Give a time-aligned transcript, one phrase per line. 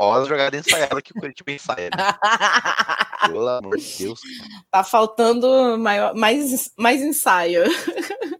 [0.00, 1.90] Olha a jogada ensaiada que o Curitiba ensaia.
[1.96, 2.14] Né?
[3.26, 4.20] Pelo amor de Deus.
[4.70, 7.64] Tá faltando maior, mais, mais ensaio.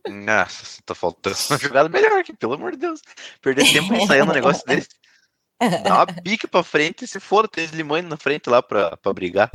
[0.08, 3.00] Nossa, tá faltando uma jogada melhor aqui, pelo amor de Deus.
[3.42, 4.88] Perder tempo ensaiando um negócio desse.
[5.82, 9.12] Dá uma bica pra frente e se for, tem limões na frente lá pra, pra
[9.12, 9.50] brigar.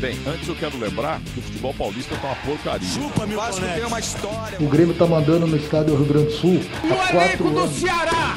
[0.00, 2.88] Bem, antes eu quero lembrar que o futebol paulista tá uma porcaria.
[2.88, 4.58] Chupa, meu Vasco tem uma história.
[4.60, 6.60] O Grêmio tá mandando no estádio Rio Grande do Sul.
[6.82, 8.36] O elenco do Ceará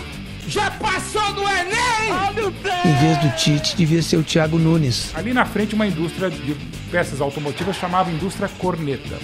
[0.51, 2.11] já passou do Enem!
[2.85, 5.15] Em vez do Tite, devia ser o Thiago Nunes.
[5.15, 6.55] Ali na frente, uma indústria de
[6.91, 9.17] peças automotivas chamava Indústria Corneta.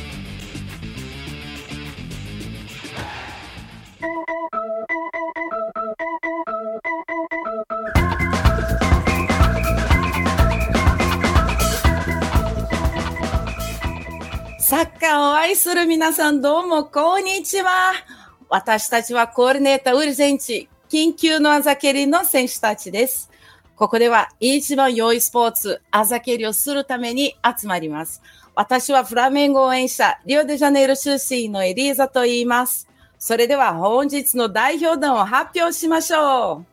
[14.60, 17.94] Sakaoi suru minasan domo konnichiwa.
[18.50, 23.31] Watashi tachi wa corneta urgente 緊急のあざ蹴りの選手たちです。
[23.77, 28.23] ここでは一番良いスポーツ、あざ蹴りをするために集まります。
[28.55, 32.89] 私はフラメンゴ応援者、リオデジャネイロ出身のエリーザと言います。
[33.19, 36.73] それでは本日の代表団を発表しましょう。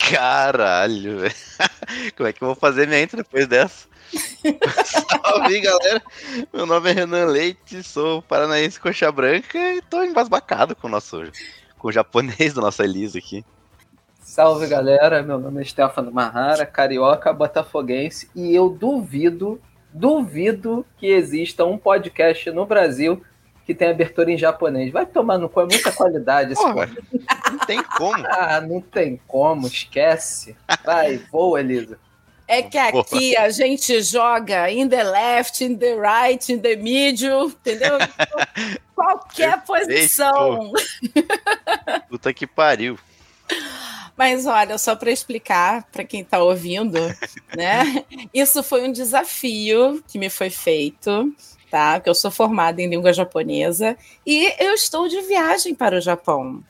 [0.00, 1.34] Caralho, velho.
[2.16, 3.86] Como é que eu vou fazer minha intro depois dessa?
[4.84, 6.02] Salve, galera.
[6.52, 11.22] Meu nome é Renan Leite, sou paranaense coxa branca e tô embasbacado com o nosso
[11.85, 13.45] com o japonês da nossa Elisa aqui.
[14.19, 19.61] Salve galera, meu nome é Stefano Mahara, carioca botafoguense, e eu duvido,
[19.93, 23.21] duvido que exista um podcast no Brasil
[23.67, 24.91] que tenha abertura em japonês.
[24.91, 27.25] Vai tomar no cu, é muita qualidade esse Porra, podcast.
[27.51, 28.25] não tem como.
[28.29, 30.55] Ah, não tem como, esquece.
[30.83, 31.99] Vai, voa, Elisa.
[32.47, 37.47] É que aqui a gente joga in the left, in the right, in the middle,
[37.47, 37.97] entendeu?
[38.95, 40.71] Qualquer posição.
[42.07, 42.99] Puta que pariu.
[44.17, 46.99] Mas olha, só para explicar para quem está ouvindo,
[47.55, 48.05] né?
[48.33, 51.35] Isso foi um desafio que me foi feito,
[51.69, 51.95] tá?
[51.95, 56.63] Porque eu sou formada em língua japonesa e eu estou de viagem para o Japão.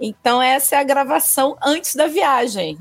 [0.00, 2.78] Então essa é a gravação antes da viagem.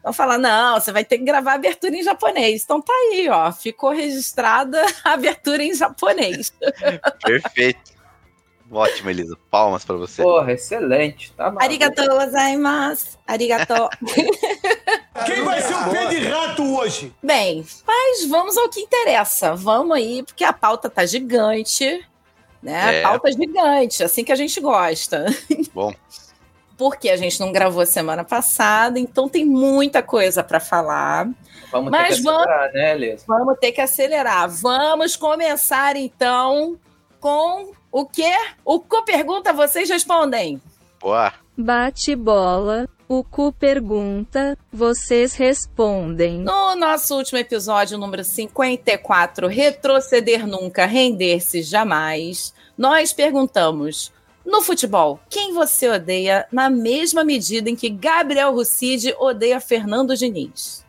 [0.00, 2.64] Então falar, não, você vai ter que gravar a abertura em japonês.
[2.64, 6.52] Então tá aí, ó, ficou registrada a abertura em japonês.
[7.22, 8.00] Perfeito.
[8.72, 9.36] Ótimo, Elisa.
[9.50, 10.22] Palmas pra você.
[10.22, 11.32] Porra, excelente.
[11.32, 11.64] Tá maluco.
[11.64, 13.18] Arigatou gozaimasu.
[13.26, 13.90] Arigatou.
[15.26, 17.12] Quem vai ser o pé de rato hoje?
[17.20, 19.56] Bem, mas vamos ao que interessa.
[19.56, 22.06] Vamos aí, porque a pauta tá gigante,
[22.62, 23.00] né?
[23.00, 23.04] É.
[23.04, 25.26] A pauta é gigante, assim que a gente gosta.
[25.74, 25.92] Bom,
[26.80, 31.28] Porque a gente não gravou semana passada, então tem muita coisa para falar.
[31.70, 33.24] Vamos Mas ter que acelerar, né, Elisa?
[33.28, 34.48] Vamos ter que acelerar.
[34.48, 36.78] Vamos começar então
[37.20, 38.32] com o quê?
[38.64, 40.58] O que pergunta, vocês respondem.
[41.02, 41.34] boa.
[41.54, 46.38] Bate bola, o cu pergunta, vocês respondem.
[46.38, 54.10] No nosso último episódio, número 54, Retroceder Nunca, Render-se Jamais, nós perguntamos:
[54.44, 60.84] no futebol, quem você odeia na mesma medida em que Gabriel Rucide odeia Fernando Diniz?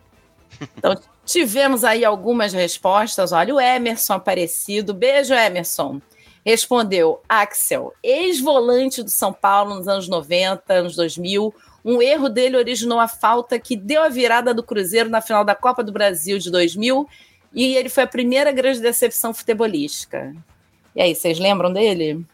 [0.78, 0.96] Então,
[1.26, 3.32] tivemos aí algumas respostas.
[3.32, 6.00] Olha, o Emerson Aparecido, beijo, Emerson.
[6.46, 11.52] Respondeu Axel, ex-volante do São Paulo nos anos 90, anos 2000.
[11.84, 15.56] Um erro dele originou a falta que deu a virada do Cruzeiro na final da
[15.56, 17.08] Copa do Brasil de 2000
[17.54, 20.36] e ele foi a primeira grande decepção futebolística.
[20.96, 22.26] E aí, vocês lembram dele?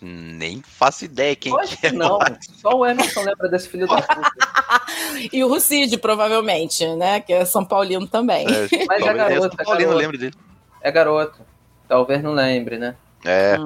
[0.00, 1.92] Nem faço ideia quem Hoje que é.
[1.92, 2.18] não.
[2.60, 4.30] Só o Emerson lembra desse filho da puta.
[5.32, 7.20] E o Rucide, provavelmente, né?
[7.20, 8.46] Que é São Paulino também.
[8.46, 10.34] É, Mas é garoto, é Paulino, lembro dele.
[10.80, 11.40] É garoto.
[11.88, 12.96] Talvez não lembre, né?
[13.24, 13.56] É,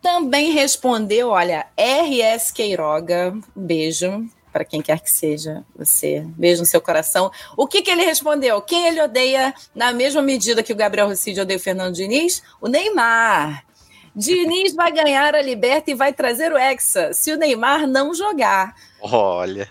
[0.00, 6.80] Também respondeu, olha, RS Queiroga, beijo para quem quer que seja você, beijo no seu
[6.80, 7.30] coração.
[7.54, 8.62] O que, que ele respondeu?
[8.62, 12.42] Quem ele odeia na mesma medida que o Gabriel Rucide odeia o Fernando Diniz?
[12.58, 13.65] O Neymar.
[14.16, 18.74] Diniz vai ganhar a Liberta e vai trazer o Hexa se o Neymar não jogar.
[19.00, 19.68] olha.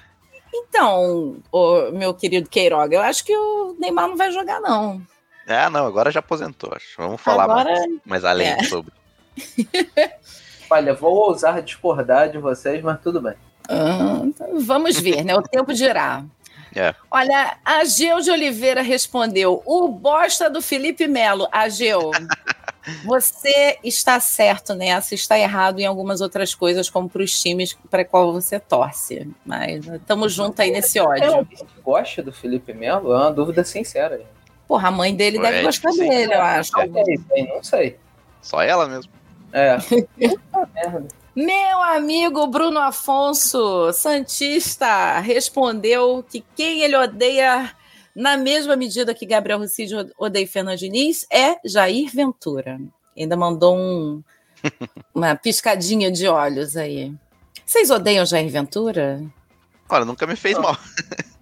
[0.57, 5.01] Então, ô, meu querido Queiroga, eu acho que o Neymar não vai jogar, não.
[5.47, 6.71] Ah, não, agora já aposentou.
[6.73, 6.95] Acho.
[6.97, 8.63] Vamos falar Agora- mais, mais além é.
[8.63, 8.93] sobre.
[10.69, 13.33] Olha, vou ousar discordar de vocês, mas tudo bem.
[13.69, 14.21] Ah,
[14.61, 15.35] vamos ver, né?
[15.35, 16.23] O tempo dirá.
[16.77, 16.93] É.
[17.09, 21.47] Olha, a Geu de Oliveira respondeu: o bosta do Felipe Melo.
[21.49, 22.11] Ageu,
[23.05, 28.05] você está certo nessa, está errado em algumas outras coisas, como para os times para
[28.05, 29.27] qual você torce.
[29.45, 31.45] Mas estamos juntos aí nesse Tem ódio.
[31.45, 33.13] que gosta do Felipe Melo?
[33.13, 34.21] É uma dúvida sincera.
[34.67, 36.07] Porra, a mãe dele deve É, gostar sim.
[36.09, 36.71] dele, eu acho.
[36.71, 37.47] Talvez, hein?
[37.53, 37.97] Não sei.
[38.41, 39.11] Só ela mesmo.
[39.53, 39.77] É.
[39.77, 41.07] Puta merda.
[41.35, 47.71] Meu amigo Bruno Afonso, Santista, respondeu que quem ele odeia
[48.15, 52.79] na mesma medida que Gabriel Rucide odeia Fernando Diniz é Jair Ventura.
[53.17, 54.23] Ainda mandou um,
[55.13, 57.13] uma piscadinha de olhos aí.
[57.65, 59.21] Vocês odeiam Jair Ventura?
[59.89, 60.77] Olha, nunca me fez mal.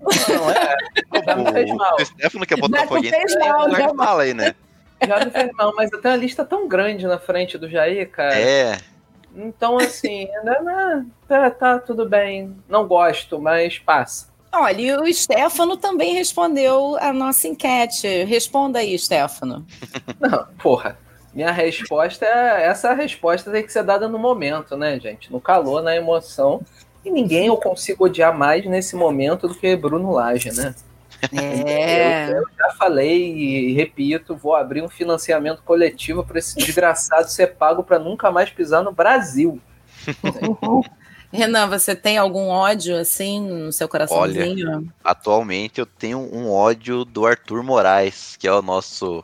[0.01, 0.75] Não, é.
[1.25, 1.95] Já me fez mal.
[1.99, 3.15] O Stefano que é Já te botafoguense.
[3.15, 4.55] fez mal, não já- fala aí, né?
[5.05, 8.09] Já me fez mal, mas eu tenho uma lista tão grande na frente do Jair,
[8.09, 8.35] cara.
[8.37, 8.77] É.
[9.35, 12.55] Então, assim, né, né, tá, tá tudo bem.
[12.69, 14.27] Não gosto, mas passa.
[14.53, 18.23] Olha, e o Stefano também respondeu a nossa enquete.
[18.23, 19.65] Responda aí, Stefano.
[20.21, 20.97] Não, porra.
[21.33, 22.67] Minha resposta é.
[22.67, 25.31] Essa resposta tem que ser dada no momento, né, gente?
[25.31, 26.61] No calor, na emoção.
[27.03, 30.75] E ninguém eu consigo odiar mais nesse momento do que Bruno Lage, né?
[31.31, 32.29] É.
[32.29, 37.55] Eu, eu já falei e repito, vou abrir um financiamento coletivo para esse desgraçado ser
[37.55, 39.59] pago para nunca mais pisar no Brasil.
[41.33, 44.93] Renan, você tem algum ódio assim no seu coraçãozinho?
[45.03, 49.23] Atualmente eu tenho um ódio do Arthur Moraes, que é o nosso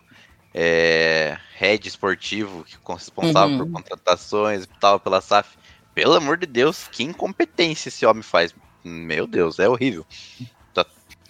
[0.54, 3.66] é, head esportivo, que é responsável Uhum.
[3.66, 5.56] por contratações e tal, pela SAF.
[5.94, 8.56] Pelo amor de Deus, que incompetência esse homem faz.
[8.84, 10.06] Meu Deus, é horrível.
[10.74, 10.86] Tá-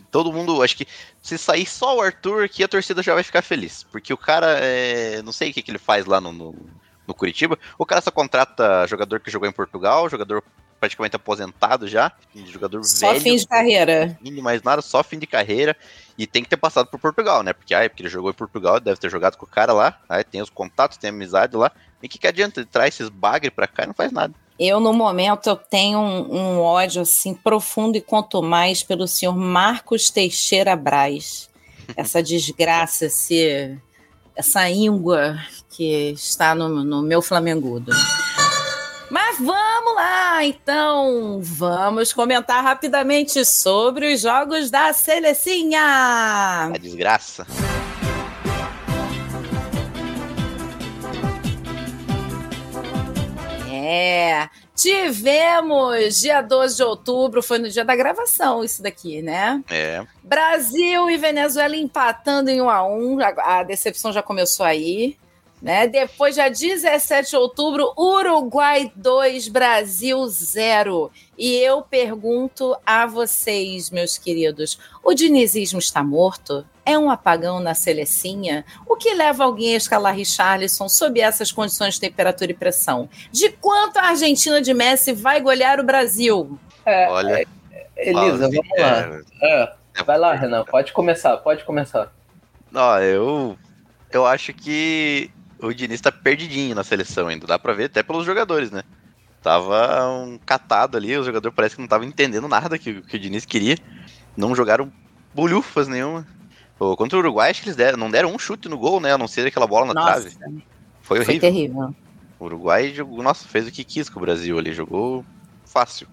[0.09, 0.87] todo mundo, acho que
[1.21, 3.83] se sair só o Arthur aqui, a torcida já vai ficar feliz.
[3.83, 6.55] Porque o cara, é, não sei o que, que ele faz lá no, no,
[7.05, 7.59] no Curitiba.
[7.77, 10.41] O cara só contrata jogador que jogou em Portugal, jogador
[10.79, 12.11] praticamente aposentado já,
[12.47, 14.17] jogador Só velho fim de carreira.
[14.23, 15.75] fim de mais nada, só fim de carreira.
[16.17, 17.53] E tem que ter passado por Portugal, né?
[17.53, 19.99] Porque, ah, porque ele jogou em Portugal, deve ter jogado com o cara lá.
[20.09, 21.71] Aí tem os contatos, tem amizade lá.
[22.01, 22.59] E o que, que adianta?
[22.59, 24.33] Ele traz esses bagre pra cá e não faz nada.
[24.59, 29.33] Eu, no momento, eu tenho um, um ódio assim profundo e quanto mais pelo senhor
[29.33, 31.49] Marcos Teixeira Braz.
[31.95, 33.79] Essa desgraça, esse,
[34.35, 35.39] essa íngua
[35.69, 37.93] que está no, no meu Flamengudo.
[39.39, 41.39] Vamos lá, então.
[41.41, 46.69] Vamos comentar rapidamente sobre os jogos da Selecinha.
[46.73, 47.47] A desgraça.
[53.71, 59.63] É, tivemos dia 12 de outubro, foi no dia da gravação isso daqui, né?
[59.69, 60.05] É.
[60.21, 65.17] Brasil e Venezuela empatando em 1 a 1 a a decepção já começou aí.
[65.61, 65.87] Né?
[65.87, 71.11] Depois, dia 17 de outubro, Uruguai 2, Brasil 0.
[71.37, 76.65] E eu pergunto a vocês, meus queridos: o dinizismo está morto?
[76.85, 78.65] É um apagão na selecinha?
[78.87, 83.09] O que leva alguém a escalar Richarlison sob essas condições de temperatura e pressão?
[83.31, 86.57] De quanto a Argentina de Messi vai golear o Brasil?
[86.85, 87.45] É, Olha.
[87.97, 89.21] Elisa, Fala, vamos lá.
[89.41, 92.11] É, é, vai lá, Renan, pode começar, pode começar.
[92.73, 93.57] Ó, eu.
[94.11, 95.29] Eu acho que
[95.61, 97.47] o Diniz tá perdidinho na seleção ainda.
[97.47, 98.83] Dá pra ver até pelos jogadores, né?
[99.41, 103.19] Tava um catado ali, o jogador parece que não tava entendendo nada que, que o
[103.19, 103.77] Diniz queria.
[104.37, 104.93] Não jogaram
[105.33, 106.27] bolhufas nenhuma.
[106.77, 109.13] Pô, contra o Uruguai, acho que eles deram- não deram um chute no gol, né?
[109.13, 110.35] A não ser aquela bola na Nossa, trave.
[111.03, 111.39] Foi foi horrível.
[111.39, 111.95] terrível.
[112.39, 115.27] O Uruguai jogou, nossa, fez o que quis com o Brasil ali, jogou
[115.71, 116.07] fácil.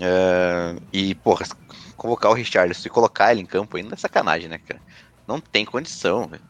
[0.00, 1.46] É, e, porra,
[1.96, 4.82] convocar o Richarlison e colocar ele em campo ainda é sacanagem, né, cara?
[5.26, 6.44] Não tem condição, velho.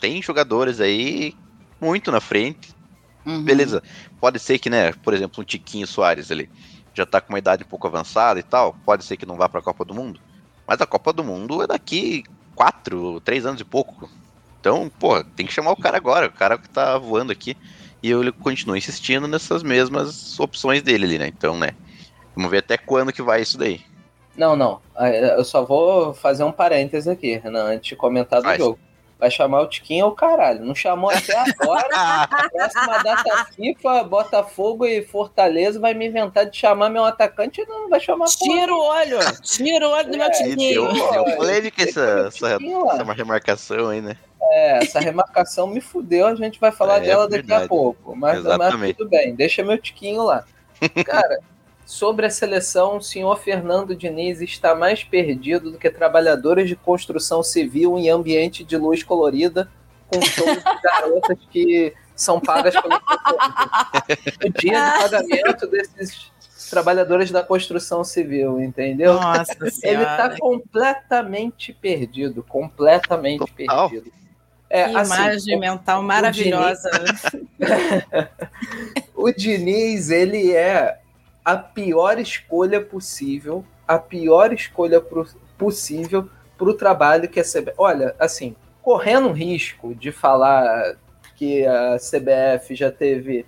[0.00, 1.34] Tem jogadores aí
[1.80, 2.74] muito na frente.
[3.24, 3.42] Uhum.
[3.42, 3.82] Beleza,
[4.20, 6.48] pode ser que, né, por exemplo, um Tiquinho Soares ali
[6.96, 8.74] já tá com uma idade um pouco avançada e tal.
[8.84, 10.18] Pode ser que não vá pra Copa do Mundo.
[10.66, 12.24] Mas a Copa do Mundo é daqui
[12.54, 14.08] quatro, três anos e pouco.
[14.58, 17.56] Então, pô, tem que chamar o cara agora, o cara que tá voando aqui.
[18.02, 21.28] E eu continuo insistindo nessas mesmas opções dele ali, né?
[21.28, 21.72] Então, né?
[22.34, 23.82] Vamos ver até quando que vai isso daí.
[24.36, 24.80] Não, não.
[24.98, 28.58] Eu só vou fazer um parênteses aqui, Renan, antes de comentar do Faz.
[28.58, 28.78] jogo.
[29.18, 30.62] Vai chamar o Tiquinho ao caralho.
[30.62, 31.88] Não chamou até agora.
[32.52, 37.88] Próxima data FIFA, Botafogo e Fortaleza vai me inventar de chamar meu atacante e não
[37.88, 38.26] vai chamar.
[38.26, 40.92] Tira o olho, tira o olho do meu É, deu, tiquinho.
[40.92, 42.94] deu polêmica essa, essa, lá.
[42.94, 44.16] essa remarcação aí, né?
[44.42, 47.64] É, essa remarcação me fudeu, a gente vai falar É, dela daqui verdade.
[47.64, 48.14] a pouco.
[48.14, 50.44] Mas, mas tudo bem, deixa meu tiquinho lá.
[51.06, 51.38] Cara,
[51.86, 57.44] sobre a seleção, o senhor Fernando Diniz está mais perdido do que trabalhadores de construção
[57.44, 59.70] civil em ambiente de luz colorida,
[60.08, 62.96] com shows de garotas que são pagas pelo
[64.44, 66.32] o dia de pagamento desses
[66.68, 69.14] trabalhadores da construção civil, entendeu?
[69.14, 70.16] Nossa Ele senhora.
[70.16, 73.88] tá completamente perdido, completamente Total.
[73.88, 74.12] perdido.
[74.68, 76.90] É, que assim, imagem mental maravilhosa.
[79.14, 80.98] o Diniz, ele é
[81.46, 87.74] a pior escolha possível, a pior escolha pro- possível para o trabalho que a CBF.
[87.78, 90.96] Olha, assim, correndo um risco de falar
[91.36, 93.46] que a CBF já teve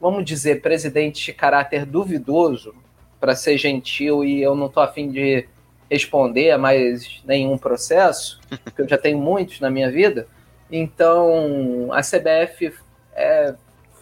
[0.00, 2.74] vamos dizer, presidente de caráter duvidoso,
[3.18, 5.48] para ser gentil, e eu não estou afim de
[5.90, 10.26] responder a mais nenhum processo, porque eu já tenho muitos na minha vida.
[10.70, 12.74] Então, a CBF
[13.14, 13.54] é,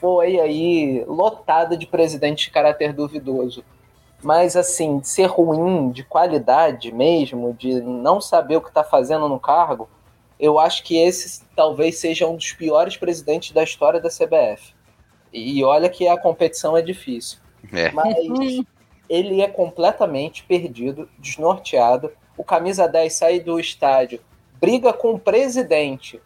[0.04, 3.64] foi aí lotada de presidente de caráter duvidoso.
[4.23, 9.30] Mas, assim, de ser ruim, de qualidade mesmo, de não saber o que está fazendo
[9.30, 9.88] no cargo,
[10.38, 14.75] eu acho que esse talvez seja um dos piores presidentes da história da CBF.
[15.32, 17.38] E olha que a competição é difícil.
[17.73, 17.90] É.
[17.90, 18.14] Mas
[19.08, 22.12] ele é completamente perdido, desnorteado.
[22.37, 24.20] O camisa 10 sai do estádio,
[24.61, 26.20] briga com o presidente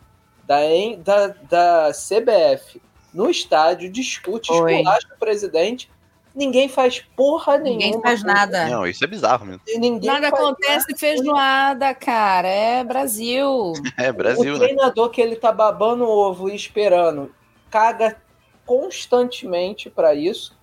[0.45, 0.59] da,
[0.99, 2.81] da, da CBF
[3.19, 4.77] no estádio, discute, Oi.
[4.77, 5.91] esculacha o presidente.
[6.33, 7.85] Ninguém faz porra nenhuma.
[7.85, 8.69] Ninguém faz nada.
[8.69, 9.61] Não, isso é bizarro mesmo.
[9.67, 12.47] E ninguém Nada acontece feijoada, cara.
[12.47, 13.73] É Brasil.
[13.99, 14.67] É Brasil, o né?
[14.67, 17.35] treinador que ele tá babando o ovo e esperando
[17.69, 18.17] caga
[18.65, 20.57] constantemente para isso.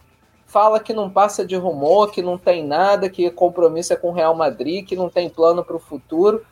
[0.46, 4.14] Fala que não passa de rumor, que não tem nada, que compromisso é com o
[4.14, 6.46] Real Madrid, que não tem plano para o futuro.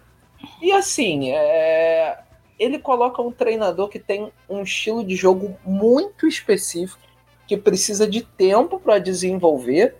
[0.62, 2.20] E assim, é,
[2.64, 7.02] ele coloca um treinador que tem um estilo de jogo muito específico,
[7.48, 9.96] que precisa de tempo para desenvolver,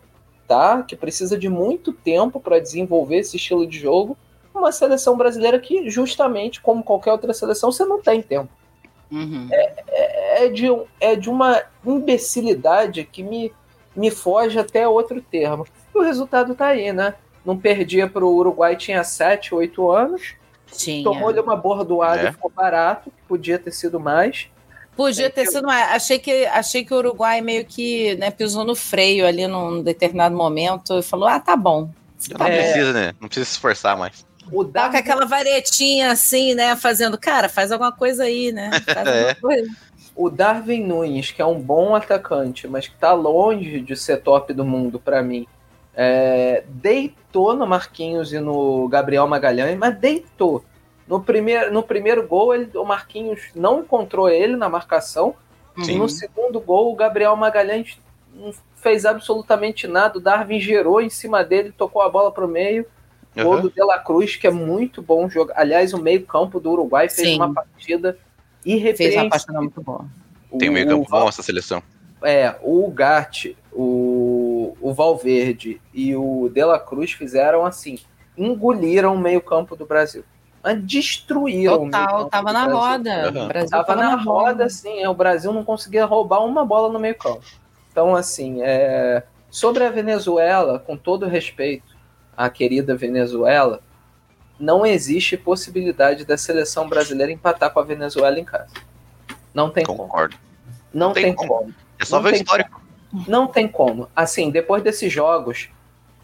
[0.48, 0.82] tá?
[0.84, 4.18] Que precisa de muito tempo para desenvolver esse estilo de jogo.
[4.54, 8.50] Uma seleção brasileira que, justamente como qualquer outra seleção, você não tem tempo.
[9.12, 9.48] Uhum.
[9.52, 13.52] É de, um- é de uma imbecilidade que me,
[13.96, 15.66] me foge até outro termo.
[15.94, 17.16] E o resultado tá aí, né?
[17.46, 20.36] Não perdia para o Uruguai, tinha 7, 8 anos.
[20.78, 21.04] Tinha.
[21.04, 22.30] Tomou-lhe uma bordoada É.
[22.30, 24.48] e ficou barato, que podia ter sido mais.
[24.96, 25.92] Podia ter sido mais.
[25.92, 30.36] Achei que, achei que o Uruguai meio que né, pisou no freio ali num determinado
[30.36, 31.90] momento e falou: ah, tá bom.
[32.38, 32.58] Não É.
[32.62, 33.14] precisa, né?
[33.20, 34.26] Não precisa se esforçar mais.
[34.52, 36.76] O Tá com Darwin, aquela varetinha assim, né?
[36.76, 38.70] Fazendo, cara, faz alguma coisa aí, né?
[38.86, 39.34] Faz É.
[39.36, 39.68] coisa.
[40.16, 44.54] o Darwin Nunes, que é um bom atacante, mas que tá longe de ser top
[44.54, 45.48] do mundo para mim,
[45.96, 50.64] é, deitou no Marquinhos e no Gabriel Magalhães, mas deitou.
[51.08, 55.36] No primeiro, no primeiro gol, ele, o Marquinhos não encontrou ele na marcação.
[55.84, 55.98] Sim.
[55.98, 58.00] No segundo gol, o Gabriel Magalhães
[58.34, 60.18] não fez absolutamente nada.
[60.18, 62.86] O Darwin gerou em cima dele, tocou a bola pro meio.
[63.36, 63.62] Gol Aham.
[63.64, 65.52] do De La Cruz, que é muito bom jogo.
[65.56, 67.38] Aliás, o meio-campo do Uruguai fez Sim.
[67.38, 68.20] uma partida Fez
[68.66, 69.30] uma irrepreensível.
[69.30, 70.06] partida muito boa.
[70.60, 71.82] Tem um meio campo bom essa seleção.
[72.22, 73.84] É, o Gatti, o,
[74.80, 77.98] o Valverde e o De La Cruz fizeram assim,
[78.38, 80.24] engoliram o meio-campo do Brasil.
[80.64, 82.82] Mas destruíram o Total, meio-campo tava do na Brasil.
[82.82, 83.30] roda.
[83.44, 87.00] O Brasil Tava, na, roda, assim, é, o Brasil não conseguia roubar uma bola no
[87.00, 87.44] meio-campo.
[87.92, 91.94] Então, assim, é, sobre a Venezuela, com todo respeito
[92.36, 93.82] à querida Venezuela,
[94.60, 98.74] não existe possibilidade da seleção brasileira empatar com a Venezuela em casa.
[99.54, 100.00] Não tem como.
[100.00, 100.38] Concordo.
[100.94, 101.50] Não tem tem como.
[101.50, 101.74] como.
[102.00, 102.82] É só Não ver o histórico.
[103.28, 104.08] Não tem como.
[104.16, 105.70] Assim, depois desses jogos,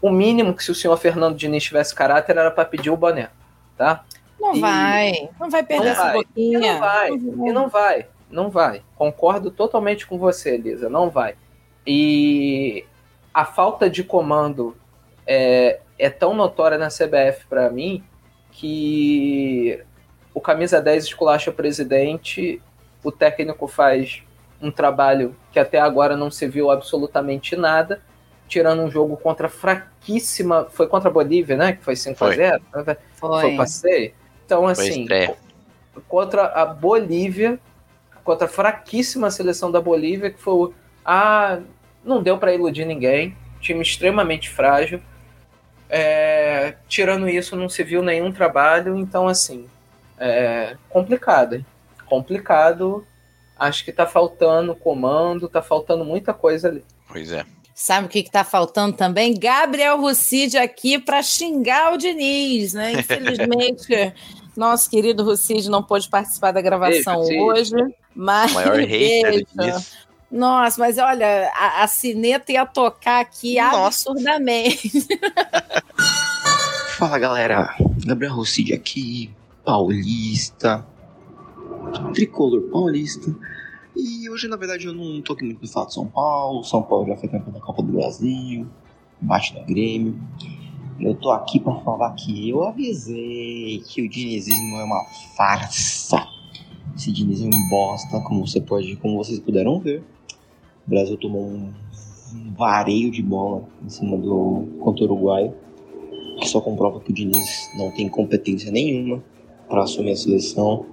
[0.02, 3.28] o mínimo que se o senhor Fernando Diniz tivesse caráter era para pedir o boné,
[3.76, 4.04] tá?
[4.40, 5.28] Não E- vai.
[5.38, 6.14] Não vai perder Não essa vai.
[6.14, 6.72] E boquinha.
[6.72, 7.10] não vai.
[7.10, 8.06] E não vai.
[8.30, 8.82] Não vai.
[8.96, 10.88] Concordo totalmente com você, Elisa.
[10.88, 11.34] Não vai.
[11.86, 12.84] E
[13.32, 14.76] a falta de comando
[15.26, 18.02] é, é tão notória na CBF para mim
[18.52, 19.82] que
[20.34, 22.60] o camisa 10 esculacha o presidente,
[23.02, 24.22] o técnico faz
[24.60, 28.00] um trabalho que até agora não se viu absolutamente nada,
[28.48, 32.36] tirando um jogo contra fraquíssima, foi contra a Bolívia, né, que foi 5 a Foi.
[32.36, 33.56] 0, foi Foi.
[33.56, 34.12] passeio.
[34.44, 35.36] Então Foi assim, estreia.
[36.08, 37.58] contra a Bolívia,
[38.24, 40.74] contra a fraquíssima seleção da Bolívia, que foi o-
[41.04, 41.60] ah,
[42.04, 45.00] não deu para iludir ninguém, time extremamente frágil.
[45.88, 49.66] É, tirando isso, não se viu nenhum trabalho, então assim,
[50.18, 51.66] é complicado, hein?
[52.06, 53.06] complicado.
[53.60, 56.82] Acho que tá faltando comando, tá faltando muita coisa ali.
[57.06, 57.44] Pois é.
[57.74, 59.38] Sabe o que, que tá faltando também?
[59.38, 62.92] Gabriel Rucide aqui para xingar o Diniz, né?
[62.92, 64.14] Infelizmente,
[64.56, 67.74] nosso querido Rucide não pôde participar da gravação Beijo, hoje.
[68.14, 69.44] Mas O maior hater.
[70.30, 74.10] Nossa, mas olha, a, a sineta ia tocar aqui Nossa.
[74.10, 74.90] absurdamente.
[76.96, 77.74] Fala galera,
[78.06, 79.30] Gabriel Rossidi aqui,
[79.64, 80.86] paulista,
[82.12, 83.34] tricolor paulista.
[83.96, 86.64] E hoje na verdade eu não tô aqui muito no fato de São Paulo.
[86.64, 88.66] São Paulo já foi campeão da Copa do Brasil,
[89.20, 90.18] bate da Grêmio.
[90.98, 95.02] Eu tô aqui pra falar que eu avisei que o dinizismo é uma
[95.36, 96.26] farsa.
[96.94, 100.02] Esse dinizismo é bosta, como você pode, como vocês puderam ver.
[100.86, 101.72] O Brasil tomou um
[102.56, 105.52] vareio de bola em cima do contra o Uruguai
[106.40, 109.22] que só comprova que o Diniz não tem competência nenhuma
[109.68, 110.86] para assumir a seleção,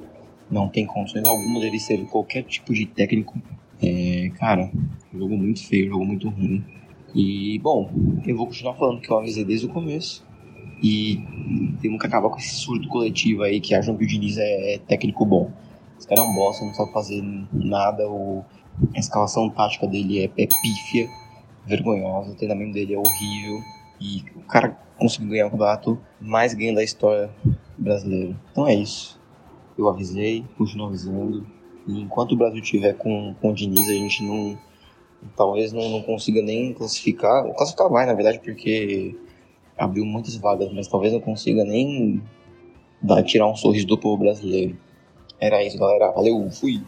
[0.50, 3.40] não tem condições alguma dele ser qualquer tipo de técnico
[3.82, 4.72] É, cara,
[5.14, 6.64] jogo muito feio, jogo muito ruim.
[7.14, 7.92] E, bom,
[8.26, 10.26] eu vou continuar falando que eu avisei desde o começo.
[10.82, 11.22] E
[11.82, 14.78] temos que acabar com esse surto coletivo aí que acham que o Diniz é, é
[14.80, 15.52] técnico bom.
[15.98, 18.08] Esse cara é um bosta, não sabe fazer nada.
[18.10, 18.44] O,
[18.96, 21.08] a escalação tática dele é, é pífia,
[21.66, 22.32] vergonhosa.
[22.32, 23.60] O treinamento dele é horrível.
[24.00, 27.30] E o cara conseguiu ganhar o campeonato mais ganho da história
[27.78, 28.36] brasileira.
[28.52, 29.17] Então é isso.
[29.78, 31.46] Eu avisei, continuo avisando.
[31.88, 34.58] E enquanto o Brasil tiver com, com o Diniz, a gente não.
[35.36, 37.44] Talvez não, não consiga nem classificar.
[37.56, 39.16] Classificar vai, na verdade, porque
[39.78, 42.22] abriu muitas vagas, mas talvez não consiga nem
[43.02, 44.78] dar, tirar um sorriso do povo brasileiro.
[45.40, 46.12] Era isso, galera.
[46.12, 46.82] Valeu, fui.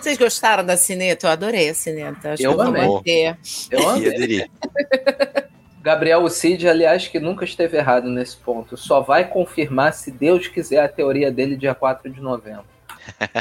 [0.00, 1.26] Vocês gostaram da cineta?
[1.26, 2.32] Eu adorei a cineta.
[2.32, 2.86] Acho Eu que vou amei.
[2.86, 3.38] manter.
[3.70, 4.08] Eu amei.
[4.14, 4.50] aderir.
[5.86, 8.76] Gabriel Cid, aliás, que nunca esteve errado nesse ponto.
[8.76, 12.64] Só vai confirmar, se Deus quiser, a teoria dele dia 4 de novembro.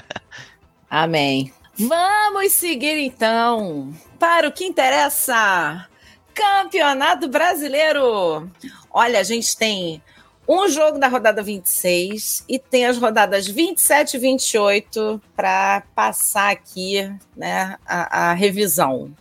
[0.87, 1.51] Amém.
[1.75, 5.87] Vamos seguir então para o que interessa.
[6.35, 8.47] Campeonato Brasileiro.
[8.91, 9.99] Olha, a gente tem
[10.47, 17.11] um jogo da rodada 26 e tem as rodadas 27 e 28 para passar aqui
[17.35, 19.15] né, a, a revisão.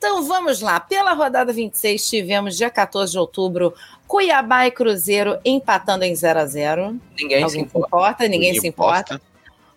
[0.00, 0.80] Então vamos lá.
[0.80, 3.74] Pela rodada 26, tivemos dia 14 de outubro
[4.06, 7.86] Cuiabá e Cruzeiro empatando em 0 a 0 Ninguém se Alguém se importa.
[7.86, 8.28] importa?
[8.28, 9.20] Ninguém se importa.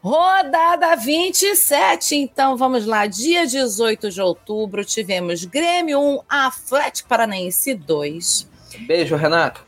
[0.01, 3.06] Rodada 27, então vamos lá.
[3.06, 8.48] Dia 18 de outubro, tivemos Grêmio 1, Atlético Paranaense 2.
[8.88, 9.65] Beijo, Renato.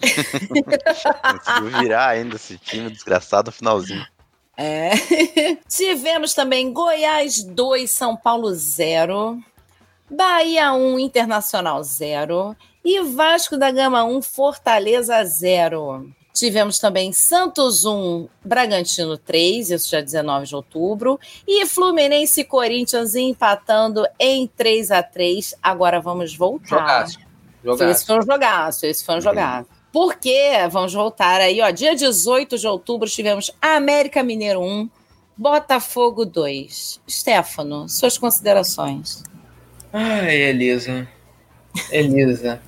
[0.00, 4.04] Conseguiu virar ainda esse time desgraçado no finalzinho.
[4.56, 4.90] É.
[5.68, 9.40] tivemos também Goiás 2, São Paulo 0.
[10.12, 12.54] Bahia 1, Internacional 0.
[12.84, 16.06] E Vasco da Gama 1, Fortaleza 0.
[16.34, 21.18] Tivemos também Santos 1, Bragantino 3, isso já 19 de outubro.
[21.46, 26.66] E Fluminense e Corinthians empatando em 3 a 3 Agora vamos voltar.
[26.66, 27.18] Jogaço.
[27.64, 27.84] Jogaço.
[27.84, 29.68] Esse foi um jogaço, esse foi um jogaço.
[29.92, 34.90] Porque, vamos voltar aí, ó, dia 18 de outubro tivemos América Mineiro 1,
[35.36, 37.00] Botafogo 2.
[37.08, 39.22] Stefano, suas considerações.
[39.92, 41.06] Ai, Elisa.
[41.90, 42.60] Elisa.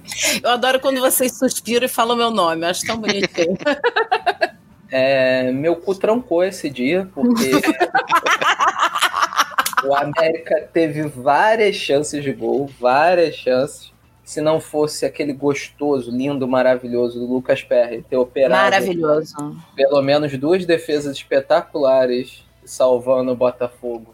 [0.43, 3.57] Eu adoro quando vocês suspiram e falam meu nome, eu acho tão bonitinho.
[4.97, 7.51] É, meu cu trancou esse dia, porque
[9.85, 13.93] o América teve várias chances de gol, várias chances.
[14.23, 19.35] Se não fosse aquele gostoso, lindo, maravilhoso do Lucas Perry ter operado Maravilhoso.
[19.75, 24.13] pelo menos duas defesas espetaculares salvando o Botafogo.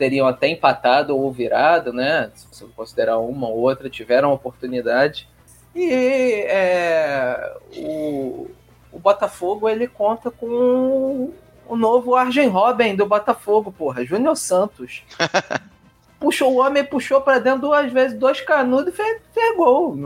[0.00, 2.30] Teriam até empatado ou virado, né?
[2.34, 5.28] Se você considerar uma ou outra, tiveram oportunidade.
[5.76, 8.48] E é, o,
[8.90, 11.34] o Botafogo ele conta com
[11.68, 15.04] o novo Arjen Robben do Botafogo, porra, Júnior Santos.
[16.18, 19.98] puxou o homem, puxou para dentro duas vezes, dois canudos e fez, fez gol.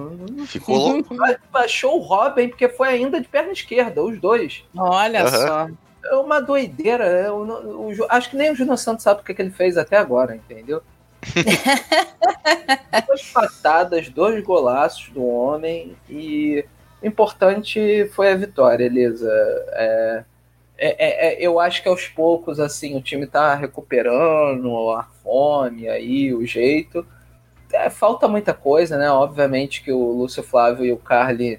[0.48, 1.14] Ficou louco.
[1.52, 4.64] Baixou o Robin, porque foi ainda de perna esquerda, os dois.
[4.76, 5.46] Olha Aham.
[5.46, 5.68] só.
[6.10, 7.04] É uma doideira.
[7.04, 9.50] é, o- o Ju- acho que nem o Júnior Santos sabe o que, que ele
[9.50, 10.82] fez até agora, entendeu?
[13.06, 16.64] duas patadas, dois golaços do homem e
[17.02, 19.30] o importante foi a vitória, Elisa.
[19.72, 20.24] É,
[20.76, 25.88] é- é- é- eu acho que aos poucos assim o time tá recuperando a fome
[25.88, 27.06] aí, o jeito.
[27.72, 29.10] É, falta muita coisa, né?
[29.10, 31.58] Obviamente que o Lúcio Flávio e o Carly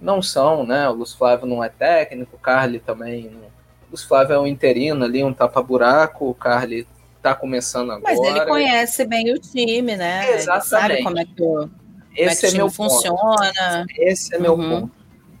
[0.00, 0.88] não são, né?
[0.88, 3.30] O Lúcio Flávio não é técnico, o Carly também.
[3.30, 3.51] Não...
[3.92, 6.86] O Flávio é um interino ali, um tapa-buraco, o Carly
[7.22, 8.16] tá começando agora.
[8.16, 10.28] Mas ele conhece bem o time, né?
[10.32, 11.02] Ele sabe Exatamente.
[11.04, 11.70] como é que o, como
[12.16, 12.90] é Esse que o é time meu ponto.
[12.94, 13.86] funciona.
[13.98, 14.68] Esse é meu Uhum.
[14.80, 14.92] ponto.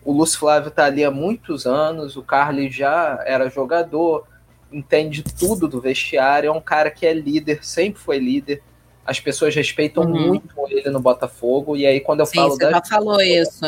[0.04, 4.26] O Lúcio Flávio tá ali há muitos anos, o Carly já era jogador,
[4.72, 8.62] entende tudo do vestiário, é um cara que é líder, sempre foi líder.
[9.06, 10.28] As pessoas respeitam Uhum.
[10.28, 13.64] muito ele no Botafogo, e aí quando eu Sim, falo você já falou isso.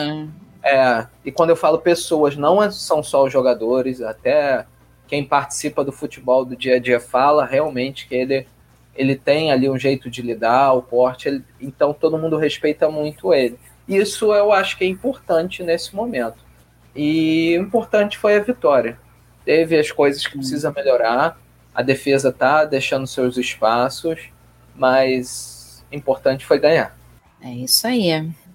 [0.62, 4.64] É, e quando eu falo pessoas, não é- são só os jogadores, até
[5.06, 8.46] quem participa do futebol do dia a dia fala realmente que ele,
[8.94, 13.32] ele tem ali um jeito de lidar, o porte, ele- então todo mundo respeita muito
[13.34, 13.58] ele.
[13.86, 16.38] Isso eu acho que é importante nesse momento.
[16.96, 18.98] E importante foi a vitória.
[19.44, 21.38] Teve as coisas que precisa melhorar,
[21.74, 24.18] a defesa tá deixando seus espaços,
[24.74, 26.96] mas importante foi ganhar.
[27.42, 28.10] É isso aí.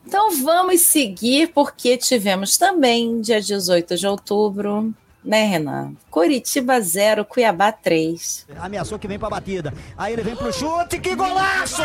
[0.05, 4.91] Então vamos seguir, porque tivemos também, dia 18 de outubro,
[5.23, 5.93] né, Renan?
[6.09, 8.47] Curitiba 0, Cuiabá 3.
[8.59, 9.73] Ameaçou que vem pra batida.
[9.97, 11.81] Aí ele vem pro chute, que golaço!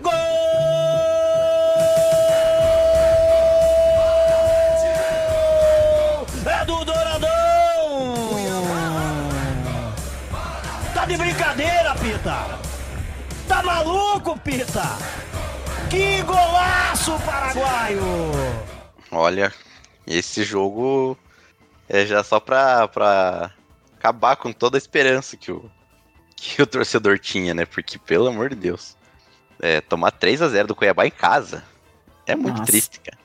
[0.00, 0.12] Gol!
[6.46, 7.28] É do Douradão!
[10.94, 11.84] Tá de brincadeira!
[13.64, 14.96] maluco, Pita?
[15.90, 18.00] Que golaço paraguaio!
[19.10, 19.52] Olha,
[20.06, 21.16] esse jogo
[21.88, 23.50] é já só pra, pra
[23.96, 25.70] acabar com toda a esperança que o,
[26.36, 27.64] que o torcedor tinha, né?
[27.64, 28.96] Porque, pelo amor de Deus,
[29.60, 31.64] é, tomar 3 a 0 do Cuiabá em casa
[32.26, 32.70] é muito Nossa.
[32.70, 33.18] triste, cara.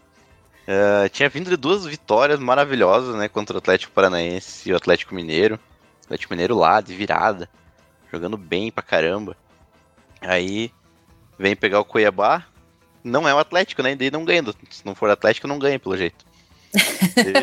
[0.68, 3.28] É, tinha vindo de duas vitórias maravilhosas, né?
[3.28, 5.56] Contra o Atlético Paranaense e o Atlético Mineiro.
[5.56, 7.50] O Atlético Mineiro lá, de virada,
[8.12, 9.36] jogando bem pra caramba.
[10.22, 10.72] Aí
[11.38, 12.46] vem pegar o Cuiabá,
[13.04, 13.94] não é o Atlético, né?
[13.94, 14.44] E daí não ganha.
[14.70, 16.26] Se não for Atlético, não ganha, pelo jeito.
[16.78, 17.34] E,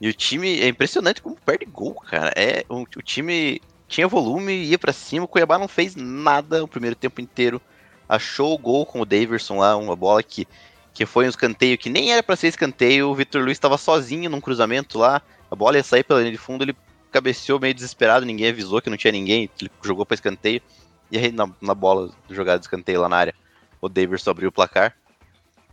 [0.06, 2.32] e o time é impressionante como perde gol, cara.
[2.36, 6.68] É, o, o time tinha volume, ia pra cima, o Cuiabá não fez nada o
[6.68, 7.60] primeiro tempo inteiro.
[8.08, 10.46] Achou o gol com o Daverson lá, uma bola que,
[10.94, 13.08] que foi um escanteio que nem era pra ser escanteio.
[13.08, 16.38] O Vitor Luiz estava sozinho num cruzamento lá, a bola ia sair pela linha de
[16.38, 16.76] fundo, ele
[17.10, 20.62] cabeceou meio desesperado, ninguém avisou que não tinha ninguém, ele jogou pra escanteio.
[21.10, 23.34] E aí na, na bola, jogada de escanteio lá na área,
[23.80, 24.96] o Daverson abriu o placar.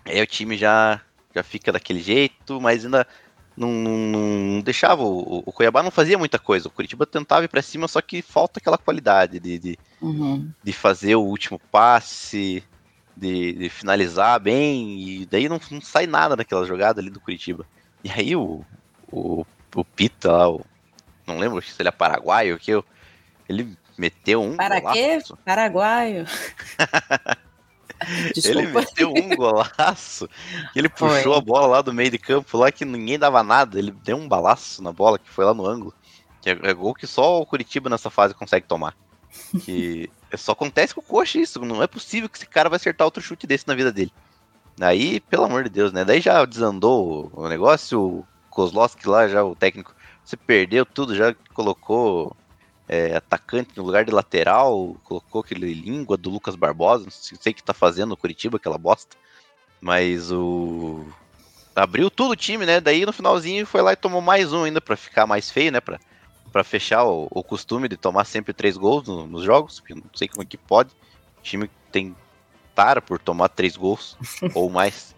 [0.03, 0.99] Aí o time já,
[1.33, 3.05] já fica daquele jeito, mas ainda
[3.55, 3.97] não, não-
[4.55, 5.03] não deixava.
[5.03, 6.67] O, o Cuiabá não fazia muita coisa.
[6.67, 10.49] O Curitiba tentava ir pra cima, só que falta aquela qualidade de, de, Uhum.
[10.63, 12.63] de fazer o último passe,
[13.15, 17.65] de, de finalizar bem, e daí não, não sai nada daquela jogada ali do Curitiba.
[18.03, 18.63] E aí o,
[19.11, 20.65] o, o Pita lá, o,
[21.27, 22.83] não lembro se ele é paraguaio ou que eu,
[23.47, 25.09] ele meteu um Para quê?
[25.19, 25.37] golaço.
[28.45, 30.29] Ele meteu um golaço.
[30.75, 31.37] e ele puxou Foi.
[31.37, 33.77] a bola lá do meio de campo, lá que ninguém dava nada.
[33.77, 35.93] Ele deu um balaço na bola que foi lá no ângulo.
[36.41, 38.95] Que é, é gol que só o Curitiba nessa fase consegue tomar.
[39.63, 41.59] Que só acontece com o Coxa isso.
[41.65, 44.13] Não é possível que esse cara vai acertar outro chute desse na vida dele.
[44.79, 46.05] Aí, pelo amor de Deus, né?
[46.05, 48.01] Daí já desandou o negócio.
[48.01, 52.35] O Kozlowski lá, já o técnico, você perdeu tudo, já colocou
[52.89, 57.51] é, atacante no lugar de lateral, colocou aquele língua do Lucas Barbosa, não sei sei
[57.53, 59.15] o que tá fazendo no Curitiba, aquela bosta.
[59.79, 61.05] Mas o.
[61.75, 62.81] Abriu tudo o time, né?
[62.81, 65.79] Daí no finalzinho foi lá e tomou mais um ainda pra ficar mais feio, né?
[65.79, 65.97] Pra,
[66.51, 70.03] pra fechar o, o costume de tomar sempre três gols no- nos jogos, porque não
[70.13, 70.89] sei como é que pode.
[71.37, 72.13] O time tem
[72.75, 74.17] tara por tomar três gols
[74.53, 75.15] ou mais.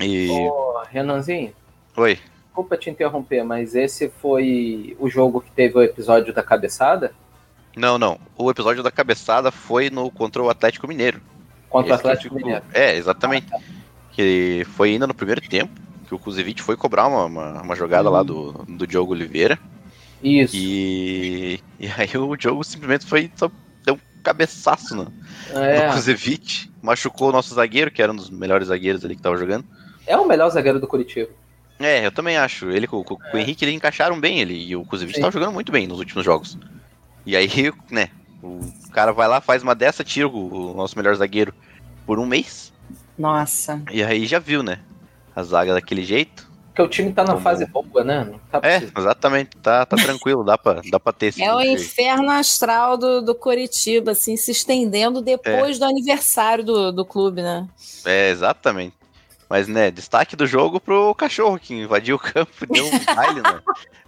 [0.00, 0.28] E.
[0.30, 1.54] Ô, Renanzinho,
[1.96, 2.18] Oi.
[2.54, 7.12] Desculpa te interromper, mas esse foi o jogo que teve o episódio da cabeçada?
[7.76, 8.16] Não, não.
[8.38, 11.20] O episódio da cabeçada foi no contra o Atlético Mineiro.
[11.68, 12.64] Contra o Atlético eu fico- Mineiro.
[12.72, 13.48] É, exatamente.
[14.12, 15.72] Que foi ainda no primeiro tempo,
[16.06, 19.58] que o Kuzevic foi cobrar uma, uma, uma jogada lá do, do Diogo Oliveira.
[20.22, 20.54] Isso.
[20.56, 23.50] E, e aí o Diogo simplesmente foi, só
[23.84, 25.12] deu um cabeçaço no,
[25.50, 25.88] É.
[25.88, 26.70] no Kuzevic.
[26.80, 29.64] Machucou o nosso zagueiro, que era um dos melhores zagueiros ali que tava jogando.
[30.06, 31.30] É o melhor zagueiro do Curitiba.
[31.78, 32.70] É, eu também acho.
[32.70, 34.54] Ele com, com- com o Henrique eles encaixaram bem ele.
[34.54, 36.56] E o Kuzevic tava jogando muito bem nos últimos jogos.
[37.26, 37.48] E aí,
[37.90, 38.10] né,
[38.42, 38.60] o
[38.92, 41.52] cara vai lá, faz uma dessa, tira o, o nosso melhor zagueiro
[42.06, 42.72] por um mês.
[43.18, 43.80] Nossa.
[43.90, 44.80] E aí já viu, né?
[45.34, 46.52] A zaga daquele jeito.
[46.68, 47.42] Porque o time tá na Tomou.
[47.42, 48.24] fase boa, né?
[48.24, 49.56] Não tá É, exatamente.
[49.62, 51.40] Tá, tá tranquilo, dá pra, dá pra ter esse.
[51.42, 57.04] É o inferno astral do, do Curitiba, assim, se estendendo depois do aniversário do, do
[57.04, 57.68] clube, né?
[58.04, 58.94] É, exatamente.
[59.48, 63.60] Mas, né, destaque do jogo pro cachorro que invadiu o campo, deu um baile né,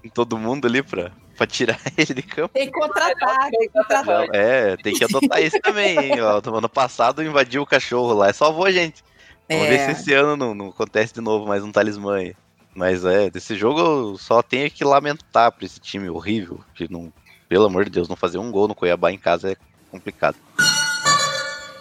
[0.03, 2.55] em todo mundo ali pra, pra tirar ele de campo.
[2.55, 4.27] Tem que contratar, tem que contratar.
[4.33, 6.21] É, tem que adotar isso também, hein?
[6.23, 9.05] Ó, no ano passado invadiu o cachorro lá, é salvou a gente.
[9.49, 9.85] Vamos ver É.
[9.95, 12.35] se esse ano não, não acontece de novo mais um talismã aí.
[12.75, 17.13] Mas é, desse jogo eu só tenho que lamentar pra esse time horrível, que não,
[17.49, 19.57] pelo amor de Deus, não fazer um gol no Cuiabá em casa é
[19.91, 20.37] complicado.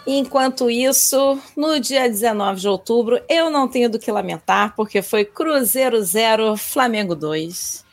[0.06, 5.24] Enquanto isso, no dia 19 de outubro, eu não tenho do que lamentar, porque foi
[5.24, 7.84] Cruzeiro 0, Flamengo 2.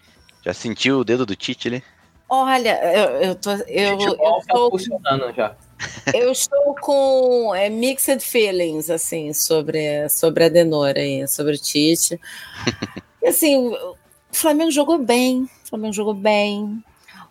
[0.45, 1.83] Já sentiu o dedo do Tite ali?
[2.29, 3.51] Olha, eu, eu tô.
[3.51, 5.55] Eu, tá tô funcionando já.
[6.13, 12.19] eu estou com é, mixed feelings, assim, sobre, sobre a Denora aí, sobre o Tite.
[13.23, 13.95] E, assim, o
[14.33, 16.83] Flamengo jogou bem, o Flamengo jogou bem.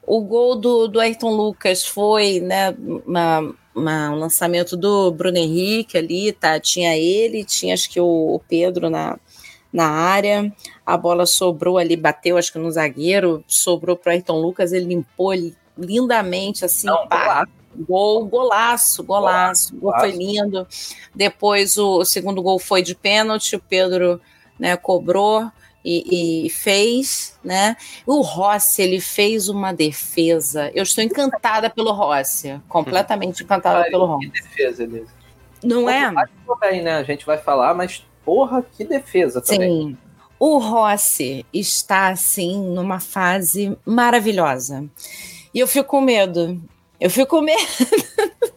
[0.07, 2.75] O gol do, do Ayrton Lucas foi, né,
[3.07, 6.59] uma, uma- um lançamento do Bruno Henrique ali, tá?
[6.59, 9.19] Tinha ele, tinha acho que o, o Pedro na,
[9.73, 10.53] na área.
[10.85, 15.33] A bola sobrou ali, bateu, acho que no zagueiro, sobrou para Ayrton Lucas, ele limpou
[15.33, 19.75] ele lindamente, assim, Não, pá, Gol, golaço, golaço.
[19.77, 20.67] Gol foi lindo.
[21.15, 24.21] Depois o, o segundo gol foi de pênalti, o Pedro
[24.59, 25.51] né, cobrou
[25.85, 27.77] e, e fez, né?
[28.07, 30.71] O Rossi, ele fez uma defesa.
[30.75, 34.31] Eu estou encantada pelo Rossi, completamente encantada pelo Rossi.
[34.31, 35.07] Que defesa dele.
[35.63, 36.13] Não é?
[36.61, 36.95] Bem, né?
[36.95, 39.89] A gente vai falar, mas porra, que defesa também.
[39.89, 39.99] Sim.
[40.39, 44.85] O Rossi está, assim, numa fase maravilhosa.
[45.55, 46.61] E eu fico com medo.
[47.01, 47.61] Eu fico com medo.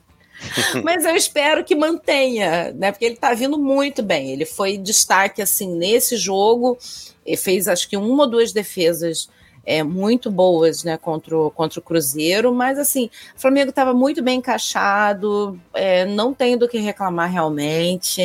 [0.84, 2.92] Mas eu espero que mantenha, né?
[2.92, 4.32] Porque ele tá vindo muito bem.
[4.32, 6.78] Ele foi destaque assim nesse jogo,
[7.26, 9.28] e fez acho que uma ou duas defesas
[9.66, 14.22] é, muito boas né, contra, o, contra o Cruzeiro, mas assim, o Flamengo estava muito
[14.22, 18.22] bem encaixado, é, não tem do que reclamar realmente.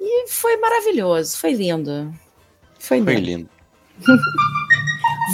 [0.00, 2.12] E foi maravilhoso, foi lindo.
[2.78, 3.12] Foi lindo.
[3.12, 3.48] Foi lindo.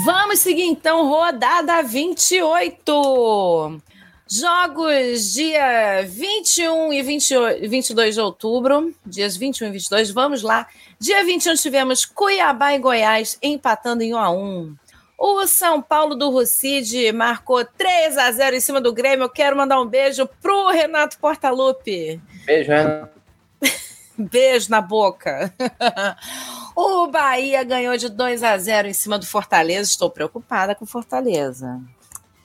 [0.05, 3.81] Vamos seguir então, rodada 28.
[4.27, 10.67] Jogos dia 21 e 28, 22 de outubro, dias 21 e 22, vamos lá.
[10.99, 14.77] Dia 21 tivemos Cuiabá e Goiás empatando em 1 a 1.
[15.19, 19.25] O São Paulo do Rucide marcou 3 a 0 em cima do Grêmio.
[19.25, 22.21] Eu quero mandar um beijo pro Renato Portaluppi.
[22.47, 23.21] Beijo, Renato.
[24.17, 25.53] beijo na boca.
[26.75, 29.91] o Bahia ganhou de 2 a 0 em cima do Fortaleza.
[29.91, 31.79] Estou preocupada com Fortaleza.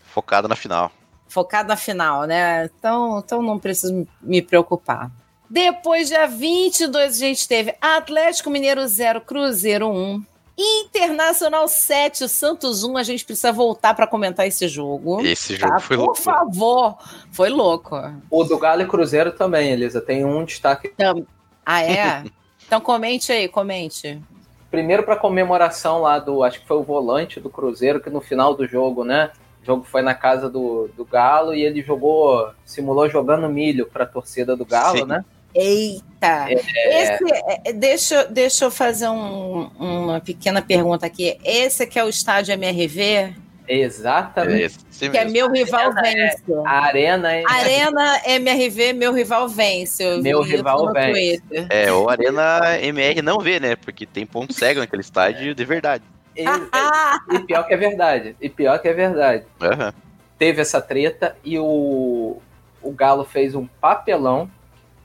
[0.04, 0.92] Focado na final.
[1.30, 2.65] Focado na final, né?
[2.65, 5.10] Então, então não preciso me preocupar.
[5.50, 10.24] Depois, dia 22, a gente teve Atlético Mineiro 0, Cruzeiro 1.
[10.62, 12.98] Internacional 7, Santos 1.
[12.98, 15.22] A gente precisa voltar para comentar esse jogo.
[15.26, 15.80] Esse jogo tá?
[15.80, 16.22] foi Por louco.
[16.22, 16.98] favor.
[17.32, 17.96] Foi louco.
[18.30, 20.02] O do Galo e Cruzeiro também, Elisa.
[20.02, 20.92] Tem um destaque.
[20.94, 21.26] Então,
[21.65, 22.26] ah, é?
[22.68, 24.22] então comente aí, comente.
[24.70, 28.54] Primeiro para comemoração lá do, acho que foi o volante do Cruzeiro, que no final
[28.54, 29.32] do jogo, né?
[29.62, 34.04] O jogo foi na casa do, do Galo e ele jogou, simulou jogando milho para
[34.04, 35.06] a torcida do Galo, Sim.
[35.06, 35.24] né?
[35.54, 36.48] Eita!
[36.50, 37.24] É, Esse,
[37.65, 41.38] é, deixa, deixa eu fazer um- uma pequena pergunta aqui.
[41.43, 43.34] Esse que é o estádio MRV,
[43.67, 44.78] exatamente.
[44.91, 45.32] Esse que é mesmo.
[45.34, 46.43] meu rival Arena é- vence.
[46.65, 50.04] A Arena é Arena MRV, meu rival vence.
[50.04, 51.12] Eu Meu rival vence.
[51.41, 51.67] Twitter.
[51.69, 53.76] É, o Arena MR não vê, né?
[53.76, 56.04] Porque tem ponto cego naquele estádio de verdade.
[56.41, 58.36] E, e pior que é verdade.
[58.39, 59.45] E pior que é verdade.
[59.62, 59.93] Aham.
[60.38, 62.38] Teve essa treta e o,
[62.82, 64.49] o Galo fez um papelão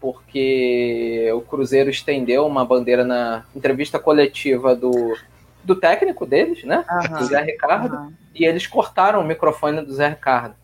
[0.01, 5.17] porque o Cruzeiro estendeu uma bandeira na entrevista coletiva do,
[5.65, 6.85] do técnico deles, né?
[6.89, 7.95] Aham, Do Zé Ricardo.
[7.97, 8.13] aham.
[8.35, 10.55] E eles cortaram o microfone do Zé Ricardo.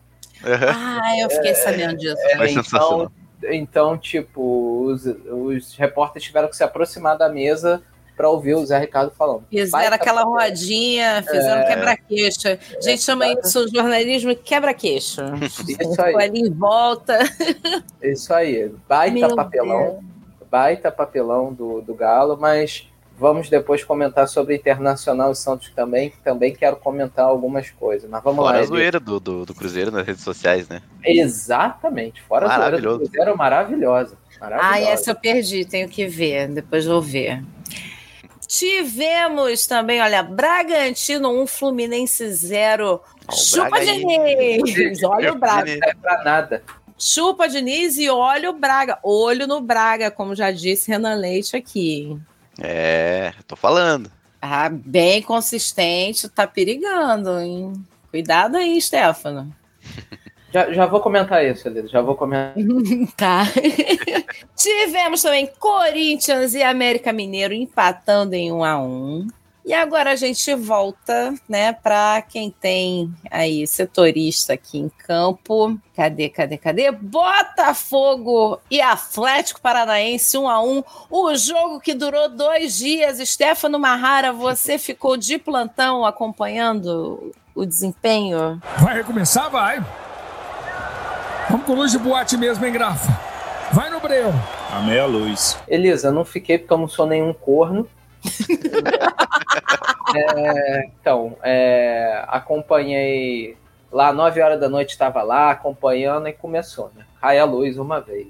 [0.43, 2.15] Ah, eu fiquei sabendo disso.
[2.37, 3.11] Foi então, sensacional.
[3.43, 7.81] então, tipo, os, os repórteres tiveram que se aproximar da mesa
[8.15, 9.43] para ouvir o Zé Ricardo falando.
[9.49, 10.49] Fizeram aquela papel.
[10.49, 11.65] rodinha, fizeram É.
[11.67, 12.47] quebra-queixo.
[12.47, 15.21] A gente chama isso de jornalismo quebra-queixo.
[15.41, 17.17] Isso aí, ali em volta.
[18.01, 18.71] isso aí.
[18.87, 20.03] Baita Meu papelão.
[20.49, 26.17] Baita papelão do, do Galo, mas vamos depois comentar sobre Internacional e Santos também, que
[26.17, 28.09] também quero comentar algumas coisas.
[28.09, 28.59] Mas vamos Fora lá.
[28.59, 28.75] a Edu.
[28.75, 30.81] zoeira do, do, do Cruzeiro nas redes sociais, né?
[31.03, 32.21] Exatamente.
[32.23, 32.99] Fora a zoeira do Maravilhoso.
[33.11, 34.17] Cruzeiro, maravilhosa.
[34.39, 34.73] maravilhosa.
[34.75, 37.41] Ah, essa eu perdi, tenho que ver, depois vou ver.
[38.51, 43.01] Tivemos também, olha, Bragantino 1, Fluminense 0.
[43.25, 44.61] Ó, o Chupa, Braga aí.
[44.61, 45.03] Diniz!
[45.03, 45.77] Olha o Braga.
[45.77, 46.63] Não é pra nada.
[46.99, 48.99] Chupa, Diniz, e olha o Braga.
[49.03, 52.19] Olho no Braga, como já disse Renan Leite aqui.
[52.59, 54.11] É, tô falando.
[54.41, 57.71] Ah, bem consistente, tá perigando, hein?
[58.09, 59.55] Cuidado aí, Stefano.
[60.51, 61.87] Já, já vou comentar isso, Elisa.
[61.87, 62.53] Já vou comentar.
[63.15, 63.43] Tá.
[64.55, 69.27] Tivemos também Corinthians e América Mineiro empatando em 1 a 1.
[69.63, 75.77] E agora a gente volta, né, para quem tem aí setorista aqui em campo.
[75.95, 76.91] Cadê, cadê, cadê?
[76.91, 80.83] Botafogo e Atlético Paranaense 1 a 1.
[81.11, 83.19] O jogo que durou dois dias.
[83.19, 88.59] Stefano Marrara, você ficou de plantão acompanhando o desempenho?
[88.79, 89.49] Vai recomeçar?
[89.51, 89.83] Vai.
[91.51, 93.11] Vamos com luz de boate mesmo, hein, Grafa?
[93.73, 94.29] Vai no breu.
[94.71, 95.59] A meia luz.
[95.67, 97.87] Elisa, eu não fiquei porque eu não sou nenhum corno.
[100.13, 103.55] É, então, é, acompanhei
[103.89, 107.05] lá, 9 horas da noite, estava lá acompanhando e começou, né?
[107.21, 108.27] Cai a luz uma vez,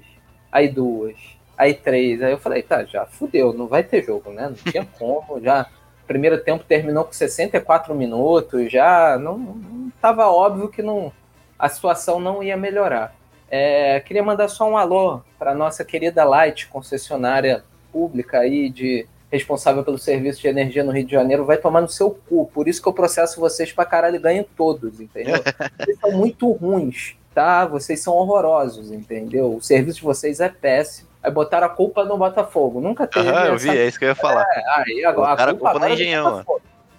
[0.52, 1.16] aí duas,
[1.58, 2.22] aí três.
[2.22, 4.46] Aí eu falei, tá, já fudeu, não vai ter jogo, né?
[4.46, 5.66] Não tinha como, já.
[6.06, 11.12] Primeiro tempo terminou com 64 minutos, já não, não tava óbvio que não,
[11.62, 13.14] a situação não ia melhorar.
[13.48, 19.84] É, queria mandar só um alô para nossa querida Light, concessionária pública aí de responsável
[19.84, 22.50] pelo serviço de energia no Rio de Janeiro, vai tomar no seu cu.
[22.52, 25.36] Por isso que eu processo vocês pra caralho e ganho todos, entendeu?
[25.78, 27.64] Vocês são muito ruins, tá?
[27.64, 29.54] Vocês são horrorosos, entendeu?
[29.54, 31.08] O serviço de vocês é péssimo.
[31.22, 32.80] Aí botaram a culpa no Botafogo.
[32.80, 34.44] Nunca teve Aham, eu vi, é isso que eu ia falar.
[34.76, 36.44] Aí agora Botaram a culpa no agora é Engenhão.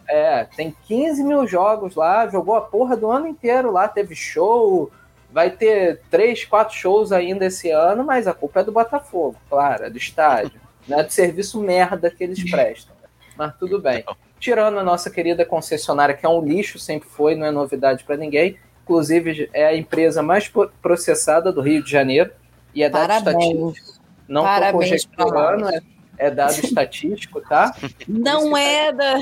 [0.07, 4.91] É, tem 15 mil jogos lá, jogou a porra do ano inteiro lá, teve show,
[5.31, 9.85] vai ter três, quatro shows ainda esse ano, mas a culpa é do Botafogo, claro,
[9.85, 10.61] é do estádio.
[10.87, 12.93] Não é do serviço merda que eles prestam.
[13.37, 14.03] Mas tudo bem.
[14.37, 18.17] Tirando a nossa querida concessionária, que é um lixo, sempre foi, não é novidade para
[18.17, 18.57] ninguém.
[18.83, 22.31] Inclusive, é a empresa mais processada do Rio de Janeiro.
[22.75, 23.45] E é dado Parabéns.
[23.45, 24.03] estatístico.
[24.27, 25.81] Não pra conjecturando, é,
[26.17, 27.75] é dado estatístico, tá?
[28.07, 29.19] Não é da.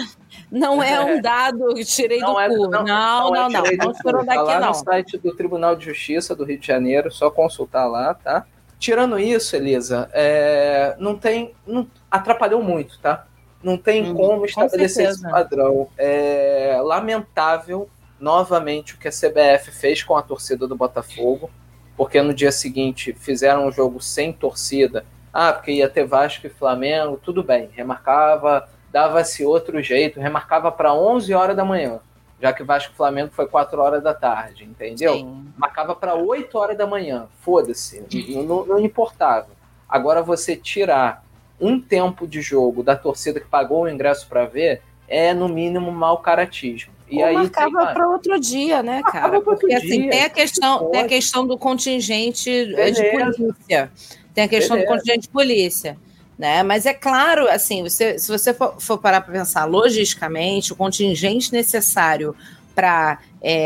[0.51, 2.67] Não é um dado que tirei do é- cu.
[2.67, 3.31] Não, não, não.
[3.31, 4.25] Não, do não tirou cu.
[4.25, 4.67] Tá daqui, lá não.
[4.69, 8.45] no site do Tribunal de Justiça do Rio de Janeiro, só consultar lá, tá?
[8.77, 11.53] Tirando isso, Elisa, é, não tem.
[11.65, 13.27] Não, atrapalhou muito, tá?
[13.63, 15.29] Não tem como estabelecer esse certeza.
[15.29, 15.87] padrão.
[15.97, 17.87] É lamentável,
[18.19, 21.49] novamente, o que a CBF fez com a torcida do Botafogo,
[21.95, 25.05] porque no dia seguinte fizeram um jogo sem torcida.
[25.33, 30.93] Ah, porque ia ter Vasco e Flamengo, tudo bem, remarcava, dava-se outro jeito, remarcava para
[30.93, 31.99] 11 horas da manhã,
[32.41, 35.13] já que Vasco e Flamengo foi 4 horas da tarde, entendeu?
[35.13, 35.47] Sim.
[35.57, 39.47] Marcava para 8 horas da manhã, foda-se, não, não- não importava.
[39.87, 41.23] Agora você tirar
[41.59, 45.91] um tempo de jogo da torcida que pagou o ingresso para ver é no mínimo
[45.91, 46.91] mau caratismo.
[47.09, 49.41] E Ou aí marcava para outro dia, né, cara?
[49.41, 53.33] Porque assim, dia, tem a questão, tem a questão do contingente eh, de Beleza.
[53.35, 53.91] polícia.
[54.33, 54.97] Tem a questão do Beleza.
[54.99, 55.97] contingente de polícia.
[56.37, 56.63] Né?
[56.63, 61.51] Mas é claro, assim, você, se você for, for parar para pensar logisticamente, o contingente
[61.53, 62.35] necessário
[62.73, 63.19] para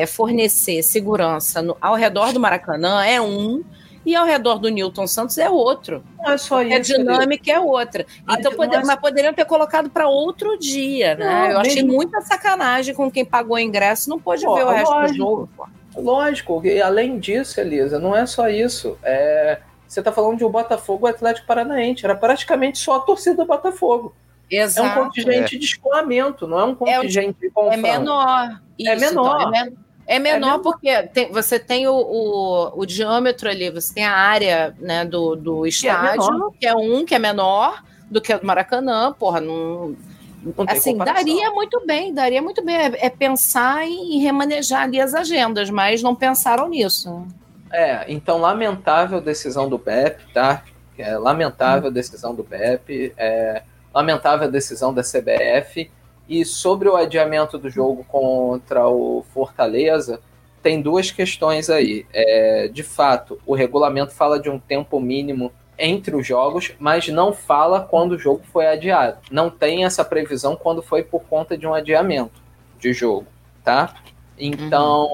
[0.08, 3.64] fornecer segurança no- ao redor do Maracanã é um,
[4.06, 6.04] e ao redor do Newton Santos é outro.
[6.18, 6.94] Não é só A isso.
[6.98, 8.06] dinâmica é outra.
[8.28, 11.26] A Então, di- pode- não é- mas poderiam ter colocado para outro dia, né?
[11.26, 14.66] Não, Eu achei mesmo- muita sacanagem com quem pagou o ingresso, não pôde Pô, ver
[14.66, 15.18] o resto do lógico.
[15.18, 15.50] jogo.
[15.98, 18.98] Lógico, e além disso, Elisa, não é só isso.
[19.02, 22.04] É, você está falando de um Botafogo e Atlético Paranaense.
[22.06, 24.14] Era praticamente só a torcida do Botafogo.
[24.50, 24.88] Exato.
[24.88, 27.82] É um contingente de escoamento, não é um contingente de É confronto.
[27.82, 28.62] menor.
[28.78, 29.42] Isso, É menor.
[29.42, 29.74] então, é, men-
[30.08, 30.60] é menor menor.
[30.60, 35.36] porque tem- você tem o, o, o diâmetro ali, você tem a área né, do,
[35.36, 36.52] do estádio, menor.
[36.60, 39.96] que é um que é menor do que o do Maracanã, porra, não.
[40.44, 41.26] Não tem assim, comparação.
[41.26, 42.76] daria muito bem, daria muito bem.
[42.76, 47.26] É, é pensar em remanejar ali as agendas, mas não pensaram nisso.
[47.72, 50.64] É, então lamentável decisão do BEP, tá?
[50.98, 55.92] É, lamentável decisão do BEP, é, lamentável decisão da CBF.
[56.28, 60.20] E sobre o adiamento do jogo contra o Fortaleza,
[60.64, 62.06] tem duas questões aí.
[62.12, 67.34] É, de fato, o regulamento fala de um tempo mínimo entre os jogos, mas não
[67.34, 69.20] fala quando o jogo foi adiado.
[69.30, 72.42] Não tem essa previsão quando foi por conta de um adiamento
[72.80, 73.28] de jogo,
[73.64, 73.94] tá?
[74.38, 75.08] Então,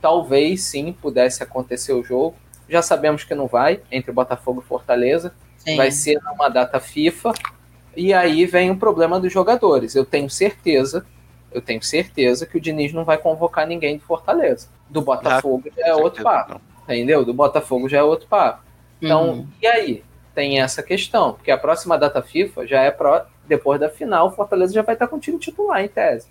[0.00, 2.36] talvez sim pudesse acontecer o jogo.
[2.68, 5.34] Já sabemos que não vai, entre Botafogo e Fortaleza.
[5.58, 5.76] Sim.
[5.76, 7.32] Vai ser numa data FIFA.
[7.96, 9.94] E aí vem o problema dos jogadores.
[9.96, 11.04] Eu tenho certeza,
[11.52, 14.68] eu tenho certeza que o Diniz não vai convocar ninguém do Fortaleza.
[14.88, 16.60] Do Botafogo já é outro papo.
[16.84, 17.24] Entendeu?
[17.24, 18.62] Do Botafogo já é outro papo.
[19.02, 19.48] Então, Uhum.
[19.60, 20.04] e aí?
[20.34, 24.30] Tem essa questão, porque a próxima data FIFA já é pro, depois da final, o
[24.30, 26.28] Fortaleza já vai estar com o time titular, em tese,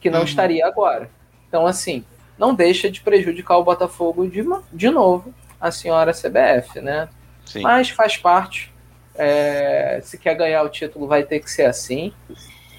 [0.00, 0.24] que não Uhum.
[0.24, 1.10] estaria agora.
[1.52, 2.02] Então, assim,
[2.38, 7.10] não deixa de prejudicar o Botafogo de, de novo, a senhora CBF, né?
[7.44, 7.60] Sim.
[7.60, 8.72] Mas faz parte.
[9.14, 12.10] É, se quer ganhar o título, vai ter que ser assim.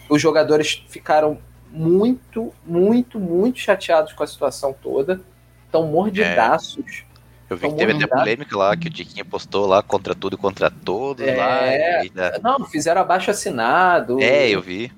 [0.09, 1.37] Os jogadores ficaram
[1.69, 5.21] muito, muito, muito chateados com a situação toda.
[5.67, 7.03] Estão mordidaços.
[7.47, 10.37] Eu vi que teve até polêmica lá, que o Tiquinho postou lá contra tudo e
[10.37, 11.35] contra todos É.
[11.35, 12.03] lá.
[12.03, 14.19] e Não, fizeram abaixo assinado.
[14.19, 14.91] É, eu vi.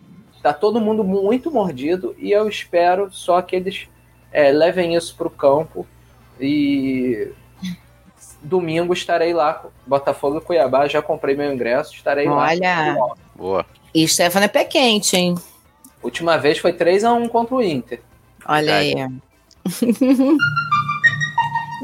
[0.46, 3.88] Tá todo mundo muito mordido e eu espero só que eles
[4.32, 5.88] é, levem isso pro campo
[6.40, 7.32] e
[8.44, 12.50] domingo estarei lá, Botafogo e Cuiabá, já comprei meu ingresso, estarei lá.
[12.50, 12.96] Olha.
[13.34, 13.66] Boa.
[13.92, 15.34] E Stefano é pé quente, hein?
[16.04, 18.00] Última vez foi 3 a 1 contra o Inter.
[18.48, 18.94] Olha aí.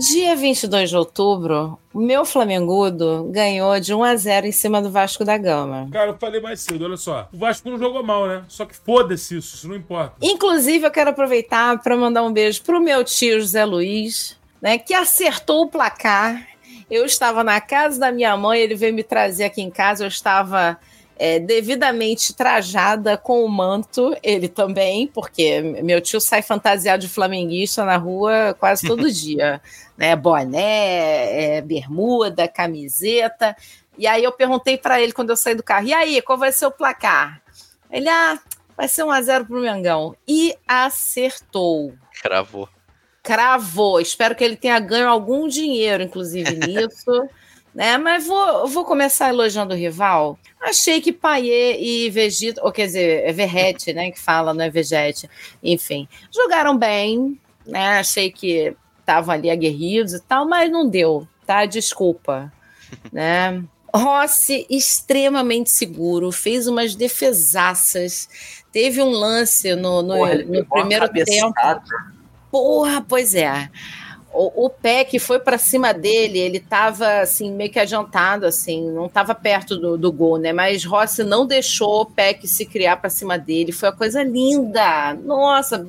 [0.02, 4.90] Dia 22 de outubro, o meu Flamengudo ganhou de 1 a 0 em cima do
[4.90, 5.88] Vasco da Gama.
[5.92, 7.30] Cara, eu falei mais cedo, olha só.
[7.32, 8.44] O Vasco não jogou mal, né?
[8.48, 10.16] Só que foda-se isso, isso não importa.
[10.20, 14.92] Inclusive, eu quero aproveitar para mandar um beijo pro meu tio José Luiz, né, que
[14.92, 16.48] acertou o placar.
[16.90, 20.08] Eu estava na casa da minha mãe, ele veio me trazer aqui em casa, eu
[20.08, 20.80] estava
[21.24, 27.86] é, devidamente trajada com o manto, ele também, porque meu tio sai fantasiado de flamenguista
[27.86, 29.62] na rua quase todo dia,
[29.96, 30.16] né?
[30.16, 33.56] Boné, é, bermuda, camiseta.
[34.00, 36.52] E aí eu perguntei para ele quando eu saí do carro: "E aí, qual vai
[36.52, 37.40] ser o placar?"
[37.92, 38.40] Ele: "Ah,
[38.76, 40.16] vai ser 1 a 0 pro Mengão".
[40.28, 41.94] E acertou.
[42.20, 42.68] Cravou.
[43.22, 44.02] Cravou.
[44.02, 47.30] Espero que ele tenha ganho algum dinheiro, inclusive, nisso.
[47.74, 47.98] Né?
[47.98, 50.38] Mas vou, vou começar elogiando o rival.
[50.62, 54.12] Achei que Paier e Vegeta, ou quer dizer, é Verrete, né?
[54.12, 55.30] Que fala, não é Vegete.
[55.64, 58.00] Enfim, jogaram bem, né?
[58.00, 61.66] Achei que estavam ali aguerridos e tal, mas não deu, tá?
[61.66, 62.52] Desculpa,
[63.12, 63.64] né?
[63.94, 68.30] Rossi, extremamente seguro, fez umas defesaças.
[68.72, 71.54] Teve um lance no, no, Porra, no primeiro tempo.
[72.50, 73.70] Porra, pois é.
[74.34, 79.10] O, o Peck foi para cima dele, ele tava assim, meio que adiantado, assim, não
[79.10, 80.54] tava perto do, do gol, né?
[80.54, 83.72] Mas Rossi não deixou o Peck se criar para cima dele.
[83.72, 85.14] Foi uma coisa linda.
[85.16, 85.86] Nossa,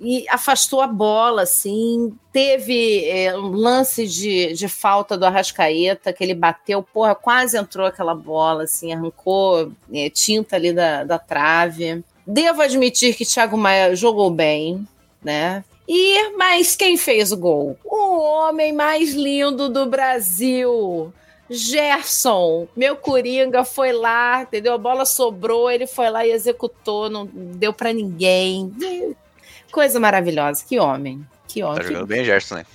[0.00, 2.12] e afastou a bola, assim.
[2.32, 7.86] Teve é, um lance de, de falta do Arrascaeta, que ele bateu, porra, quase entrou
[7.86, 12.04] aquela bola, assim, arrancou é, tinta ali da, da trave.
[12.26, 14.86] Devo admitir que Thiago Maia jogou bem,
[15.22, 15.64] né?
[15.86, 17.78] E, mas quem fez o gol?
[17.84, 21.12] O homem mais lindo do Brasil.
[21.48, 24.72] Gerson, meu coringa foi lá, entendeu?
[24.72, 28.72] A bola sobrou, ele foi lá e executou, não deu para ninguém.
[29.70, 31.78] Coisa maravilhosa, que homem, que homem.
[31.78, 32.66] Tá jogando bem, Gerson, né?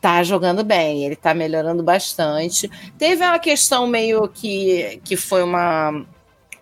[0.00, 2.70] Tá jogando bem, ele tá melhorando bastante.
[2.98, 6.04] Teve uma questão meio que, que foi uma,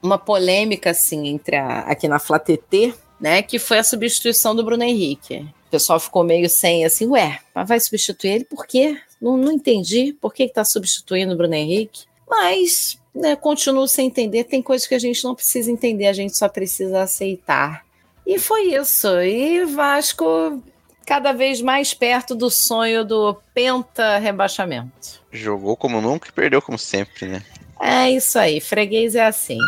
[0.01, 3.43] uma polêmica, assim, entre a, aqui na FlaTT, né?
[3.43, 5.47] Que foi a substituição do Bruno Henrique.
[5.77, 8.99] O pessoal ficou meio sem, assim, ué, mas vai substituir ele por quê?
[9.21, 12.07] Não, não entendi por que está substituindo o Bruno Henrique.
[12.27, 14.45] Mas, né, continuo sem entender.
[14.45, 17.85] Tem coisas que a gente não precisa entender, a gente só precisa aceitar.
[18.27, 19.21] E foi isso.
[19.21, 20.63] E Vasco
[21.05, 25.23] cada vez mais perto do sonho do penta rebaixamento.
[25.31, 27.43] Jogou como nunca e perdeu como sempre, né?
[27.79, 29.59] É isso aí, freguês é assim.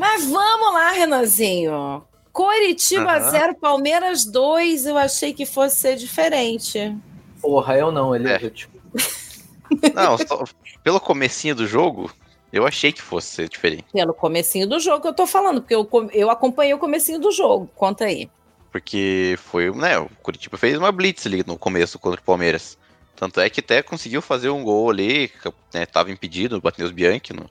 [0.00, 2.02] Mas vamos lá, Renanzinho.
[2.34, 3.30] Coritiba Aham.
[3.30, 4.86] 0, Palmeiras 2.
[4.86, 6.94] Eu achei que fosse ser diferente.
[7.40, 8.50] Porra, eu não, ele É.
[8.50, 8.76] tipo,
[9.94, 10.44] Não, só-
[10.82, 12.10] pelo comecinho do jogo,
[12.52, 13.84] eu achei que fosse ser diferente.
[13.92, 17.30] Pelo comecinho do jogo que eu tô falando, porque eu, eu acompanhei o comecinho do
[17.30, 17.70] jogo.
[17.76, 18.28] Conta aí.
[18.72, 22.76] Porque foi, né, o Curitiba fez uma blitz ali no começo contra o Palmeiras.
[23.14, 25.30] Tanto é que até conseguiu fazer um gol ali,
[25.72, 27.48] né, tava impedido, o Matheus Bianchi no,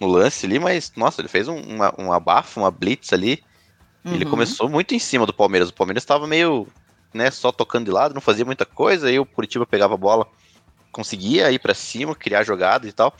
[0.00, 3.42] no lance ali, mas, nossa, ele fez um, uma, um abafo, uma blitz ali.
[4.04, 4.30] Ele Uhum.
[4.30, 5.68] começou muito em cima do Palmeiras.
[5.68, 6.66] O Palmeiras tava meio,
[7.12, 10.26] né, só tocando de lado, não fazia muita coisa, aí o Curitiba pegava a bola,
[10.90, 13.14] conseguia ir pra cima, criar jogada e tal.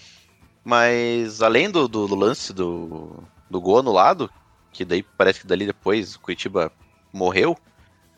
[0.65, 4.31] Mas além do, do, do lance do, do gol anulado,
[4.73, 6.73] que daí parece que dali depois o Curitiba
[7.13, 7.57] morreu,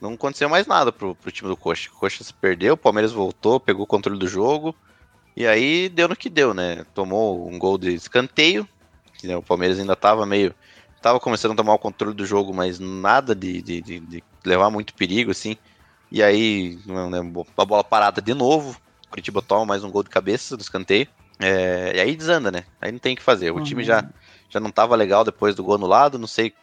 [0.00, 1.88] não aconteceu mais nada pro, pro time do Coxa.
[1.90, 4.74] O Coxa se perdeu, o Palmeiras voltou, pegou o controle do jogo,
[5.36, 6.84] e aí deu no que deu, né?
[6.92, 8.68] Tomou um gol de escanteio,
[9.18, 10.54] que né, o Palmeiras ainda tava meio.
[11.02, 14.70] Tava começando a tomar o controle do jogo, mas nada de, de, de- de levar
[14.70, 15.56] muito perigo, assim.
[16.10, 18.76] E aí, não lembro, a bola parada de novo.
[19.10, 21.08] Curitiba toma mais um gol de cabeça do escanteio.
[21.40, 22.64] É, e aí desanda, né?
[22.80, 23.50] Aí não tem o que fazer.
[23.50, 23.62] O Uhum.
[23.64, 24.04] time já,
[24.48, 26.54] já não tava legal depois do gol anulado, não sei.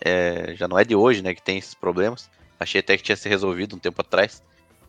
[0.00, 2.28] é, já não é de hoje, né, que tem esses problemas.
[2.58, 4.42] Achei até que tinha se resolvido um tempo atrás.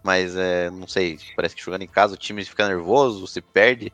[0.04, 3.92] Mas é, não sei, parece que jogando em casa o time fica nervoso, se perde.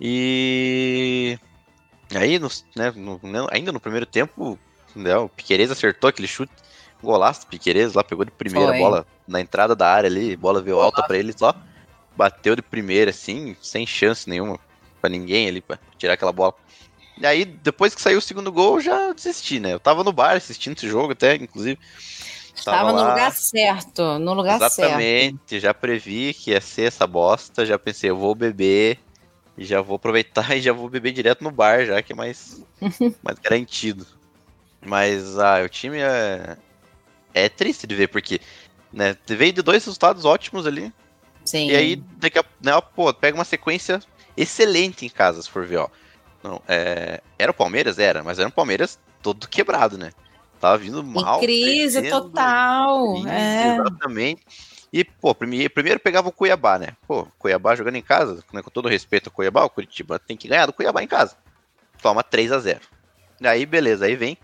[0.00, 1.38] E
[2.18, 4.58] aí, no, né, no- no- ainda no primeiro tempo,
[4.94, 6.52] né, o Piquerez acertou aquele chute,
[7.02, 8.78] golaço do Piquerez lá, pegou de primeira Foi.
[8.78, 11.54] bola na entrada da área ali, bola veio alta pra ele só,
[12.16, 14.58] bateu de primeira assim, sem chance nenhuma
[15.00, 16.54] pra ninguém ali pra tirar aquela bola.
[17.18, 19.72] E aí, depois que saiu o segundo gol, eu já desisti, né?
[19.72, 21.78] Eu tava no bar assistindo esse jogo até, inclusive.
[22.54, 23.10] Estava no lá.
[23.10, 24.78] lugar certo, no lugar certo.
[24.80, 28.98] Exatamente, já previ que ia ser essa bosta, já pensei, eu vou beber
[29.56, 32.62] e já vou aproveitar e já vou beber direto no bar, já que é mais,
[33.22, 34.06] mais garantido.
[34.84, 36.56] Mas ah, o time é,
[37.32, 38.40] é triste de ver, porque
[38.92, 40.92] né, veio de dois resultados ótimos ali,
[41.44, 41.70] Sim.
[41.70, 44.00] e aí daqui a né, pô, pega uma sequência
[44.36, 45.88] excelente em casa, se for ver, ó.
[46.42, 47.98] Não, é, era o Palmeiras?
[48.00, 50.10] Era, mas era um Palmeiras todo quebrado, né?
[50.58, 51.40] Tava vindo Em mal.
[51.40, 53.16] crise perdendo, total.
[53.18, 53.74] Isso, é.
[53.74, 54.42] Exatamente.
[54.92, 56.88] E, pô, primeiro, pegava o Cuiabá, né?
[57.08, 60.48] Pô, Cuiabá jogando em casa, né, com todo respeito ao Cuiabá, o Curitiba tem que
[60.48, 61.36] ganhar do Cuiabá em casa.
[62.02, 62.80] Toma 3 a 0
[63.42, 64.36] Aí, beleza, aí vem,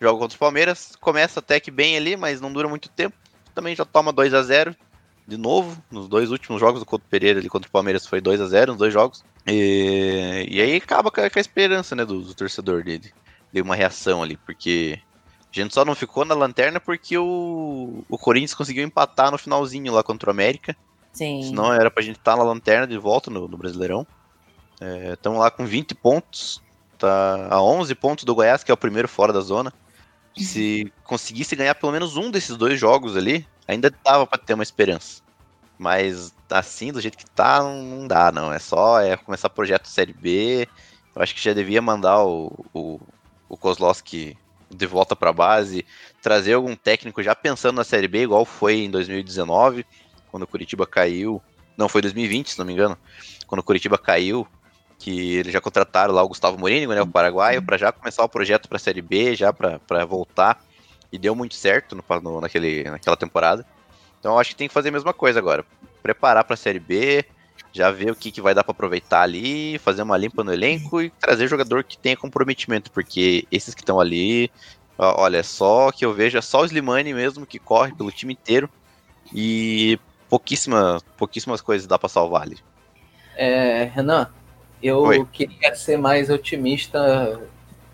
[0.00, 3.16] joga contra o Palmeiras, começa até que bem ali, mas não dura muito tempo.
[3.54, 4.76] Também já toma 2 a 0
[5.26, 8.40] de novo, nos dois últimos jogos do Couto Pereira ali contra o Palmeiras foi 2
[8.40, 9.24] a 0 nos dois jogos.
[9.44, 13.12] E, e aí acaba com a, com a esperança, né, do, do torcedor dele.
[13.52, 15.00] Deu uma reação ali, porque
[15.60, 19.92] a gente só não ficou na lanterna porque o, o Corinthians conseguiu empatar no finalzinho
[19.92, 20.76] lá contra o América.
[21.12, 21.42] Sim.
[21.42, 24.06] Senão era pra gente estar na lanterna de volta no, no Brasileirão.
[25.12, 26.62] Estamos lá com 20 pontos.
[26.98, 29.72] Tá a 11 pontos do Goiás, que é o primeiro fora da zona.
[30.36, 34.62] Se conseguisse ganhar pelo menos um desses dois jogos ali, ainda dava pra ter uma
[34.62, 35.22] esperança.
[35.78, 38.52] Mas assim, do jeito que tá, não, não dá, não.
[38.52, 40.68] É só é começar projeto Série B.
[41.14, 43.00] Eu acho que já devia mandar o, o,
[43.48, 44.36] o Kozlowski
[44.70, 45.84] de volta pra base,
[46.20, 49.86] trazer algum técnico já pensando na Série B, igual foi em 2019,
[50.30, 51.40] quando o Curitiba caiu.
[51.76, 52.96] Não, foi 2020, se não me engano.
[53.46, 54.46] Quando o Curitiba caiu,
[54.98, 58.28] que eles já contrataram lá o Gustavo Mourinho, né, o paraguaio, para já começar o
[58.28, 60.64] projeto para a Série B, já para voltar.
[61.12, 63.64] E deu muito certo no, no, naquele, naquela temporada.
[64.18, 65.64] Então acho que tem que fazer a mesma coisa agora.
[66.02, 67.24] Preparar para a Série B,
[67.72, 71.00] já ver o que, que vai dar para aproveitar ali, fazer uma limpa no elenco
[71.02, 74.50] e trazer jogador que tenha comprometimento, porque esses que estão ali,
[74.98, 78.68] olha, só que eu vejo é só o Slimani mesmo que corre pelo time inteiro
[79.34, 79.98] e
[80.28, 82.58] pouquíssima, pouquíssimas coisas dá para salvar ali.
[83.36, 84.30] É, Renan,
[84.82, 85.26] eu Oi.
[85.32, 87.40] queria ser mais otimista,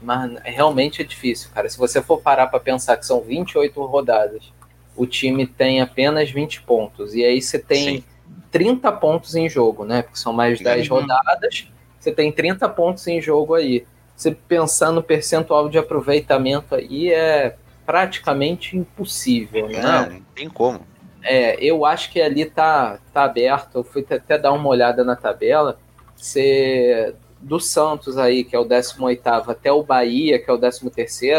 [0.00, 1.68] mas realmente é difícil, cara.
[1.68, 4.52] Se você for parar para pensar que são 28 rodadas,
[4.96, 8.04] o time tem apenas 20 pontos, e aí você tem Sim.
[8.53, 10.03] 30 pontos em jogo, né?
[10.03, 11.00] Porque são mais 10 Uhum.
[11.00, 11.66] rodadas,
[11.98, 13.84] você tem 30 pontos em jogo aí.
[14.14, 19.80] Você pensando no percentual de aproveitamento aí é praticamente impossível, né?
[19.82, 20.80] Não, não tem como.
[21.24, 23.78] É, eu acho que ali tá, tá aberto.
[23.78, 25.78] Eu fui até dar uma olhada na tabela.
[26.16, 31.32] Você, do Santos aí, que é o 18 até o Bahia, que é o 13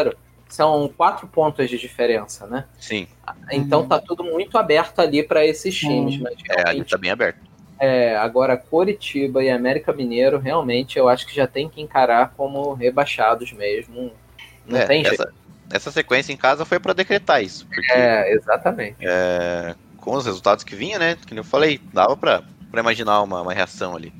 [0.54, 2.66] são quatro pontos de diferença, né?
[2.80, 3.08] Sim,
[3.51, 6.20] Então tá tudo muito aberto ali para esses times.
[6.20, 7.39] Mas é, ali tá bem aberto.
[7.80, 12.74] é, agora Coritiba e América Mineiro, realmente eu acho que já tem que encarar como
[12.74, 14.12] rebaixados mesmo.
[14.68, 15.22] Não É, tem jeito.
[15.22, 15.34] essa,
[15.72, 18.97] essa sequência em casa foi para decretar isso, porque É, exatamente.
[19.01, 21.16] é, com os resultados que vinha, né?
[21.16, 24.14] Que nem eu falei, dava pra, pra imaginar uma, uma reação ali.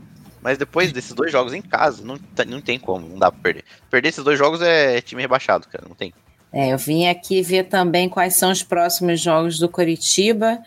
[0.44, 3.39] Mas depois desses dois jogos em casa, não, tá- não tem como, não dá pra
[3.41, 3.64] perder.
[3.89, 6.14] Perder esses dois jogos é time rebaixado, cara, não tem.
[6.52, 10.60] É, eu vim aqui ver também quais são os próximos jogos do Coritiba.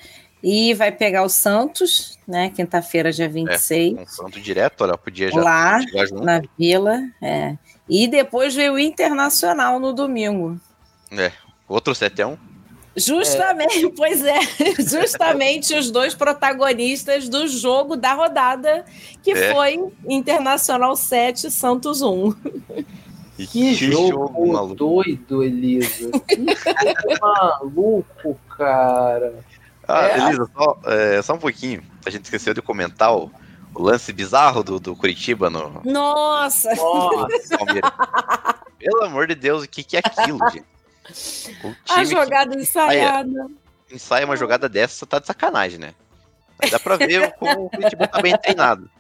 [0.43, 2.51] E vai pegar o Santos, né?
[2.51, 5.79] Quinta-feira, dia 26, Confronto direto, olha, podia já lá
[6.23, 7.01] na Vila.
[7.23, 7.57] É.
[7.89, 10.61] E depois veio o Internacional no domingo.
[11.11, 11.33] É,
[11.67, 12.37] outro 7x1.
[12.97, 14.41] Justamente, pois é,
[14.83, 18.85] justamente os dois protagonistas do jogo da rodada,
[19.23, 19.53] que É.
[19.53, 19.79] foi
[20.09, 22.35] Internacional 7, Santos 1.
[23.39, 26.11] E Que jogo doido, Elisa.
[26.27, 29.45] Que jogo maluco, cara.
[29.87, 30.19] Ah, É.
[30.19, 31.83] Elisa, só, é, só um pouquinho.
[32.07, 33.31] A gente esqueceu de comentar o,
[33.75, 36.75] o lance bizarro do, do Curitiba no Nossa!
[36.75, 37.59] Nossa.
[38.79, 40.65] Pelo amor de Deus, o que, que é aquilo, gente?
[41.89, 43.47] A time jogada ensaiada.
[43.89, 45.95] que ensaia uma jogada dessa tá de sacanagem, né?
[46.71, 48.91] Dá pra ver como o Curitiba tá bem treinado.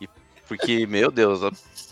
[0.00, 0.08] E-
[0.48, 1.40] porque, meu Deus,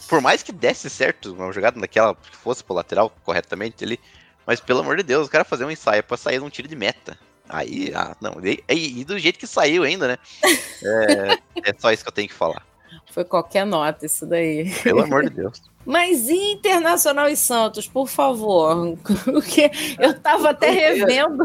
[0.09, 3.99] por mais que desse certo uma jogada daquela, que fosse pro lateral corretamente ali,
[4.47, 6.77] mas pelo amor de Deus, o cara fazer um ensaio pra sair num tiro de
[6.77, 7.17] meta.
[7.49, 10.19] Aí, ah, não, e, e- e do jeito que saiu ainda, né?
[10.45, 12.65] É, é só isso que eu tenho que falar.
[13.13, 14.73] Foi qualquer nota isso daí.
[14.83, 15.63] Pelo amor de Deus.
[15.85, 18.97] Mas e Internacional e Santos, por favor.
[19.25, 21.45] Porque eu tava até revendo.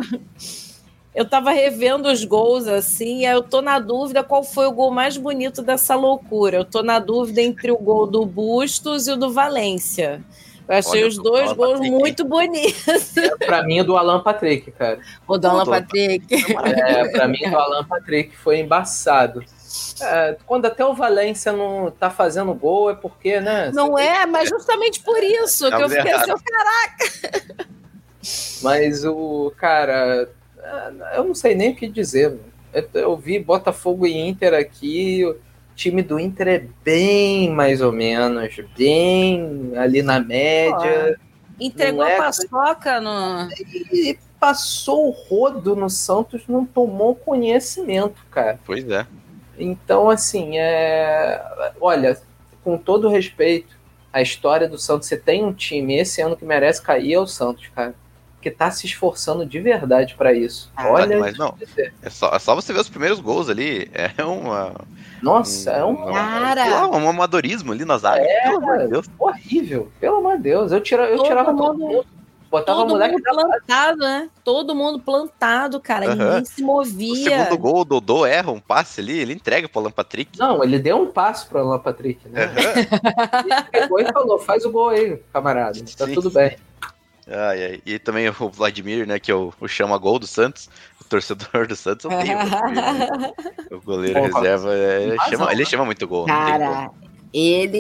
[1.14, 4.92] Eu tava revendo os gols assim, aí eu tô na dúvida qual foi o gol
[4.92, 6.58] mais bonito dessa loucura.
[6.58, 10.24] Eu tô na dúvida entre o gol do Bustos e o do Valência.
[10.68, 13.14] Eu achei Olha, os dois gols Patrick, muito bonitos.
[13.40, 15.00] pra mim, o do Alan Patrick, cara.
[15.28, 16.28] O do Alan Patrick.
[16.66, 19.44] É, pra mim, o do Alan Patrick foi embaçado.
[20.02, 23.72] É, quando até o Valência não tá fazendo gol, é porque, né?
[23.74, 27.68] Não é, mas justamente por isso que eu fiquei assim, caraca.
[28.62, 32.38] Mas o cara, é, eu não sei nem o que dizer.
[32.74, 35.24] Eu, eu vi Botafogo e Inter aqui.
[35.26, 35.38] O
[35.76, 41.20] time do Inter é bem mais ou menos, bem ali na média.
[41.60, 43.50] Entregou Não é- a paçoca no.
[43.92, 48.60] E passou o rodo no Santos, não tomou conhecimento, cara.
[48.66, 49.06] Pois é.
[49.58, 51.42] Então, assim, é...
[51.82, 52.18] olha,
[52.64, 53.76] com todo respeito,
[54.12, 57.28] a história do Santos, você tem um time esse ano que merece cair, é o
[57.28, 57.94] Santos, cara.
[58.42, 60.72] Que tá se esforçando de verdade pra isso.
[60.78, 61.56] Olha, mas não.
[62.02, 63.90] É só, é só você ver os primeiros gols ali.
[63.94, 64.74] É uma.
[65.22, 66.70] nossa, é um Cara.
[66.70, 68.22] lá, um amadorismo ali na zaga.
[68.22, 69.10] É, pelo amor de Deus.
[69.18, 70.72] horrível, pelo amor de Deus.
[70.72, 72.06] Eu, tira, eu Todo tirava todo mundo- mundo,
[72.50, 74.30] botava o Todo moleque mundo plantado, né?
[74.44, 76.06] Todo mundo plantado, cara.
[76.08, 76.16] Aham.
[76.16, 77.46] Ninguém se O movia.
[77.46, 80.38] segundo gol, o Dodô erra um passe ali, ele entrega pro Alan Patrick.
[80.40, 82.46] Não, ele deu um passo pro Alan Patrick, né?
[82.46, 83.44] Aham.
[83.46, 85.80] Ele pegou e falou: faz o gol aí, camarada.
[85.98, 86.14] Tá Sim.
[86.14, 86.58] tudo bem.
[87.30, 87.82] Ai, ai.
[87.86, 90.70] E também o Vladimir, né, que é o, o chama-gol do Santos.
[91.02, 93.34] O torcedor do Santos odeia o Vladimir, né?
[93.72, 94.40] O goleiro Porra.
[94.42, 95.66] reserva, é, chama, ele né?
[95.66, 96.26] chama muito gol.
[96.26, 96.60] não tem como.
[96.60, 96.92] Cara,
[97.40, 97.78] ele,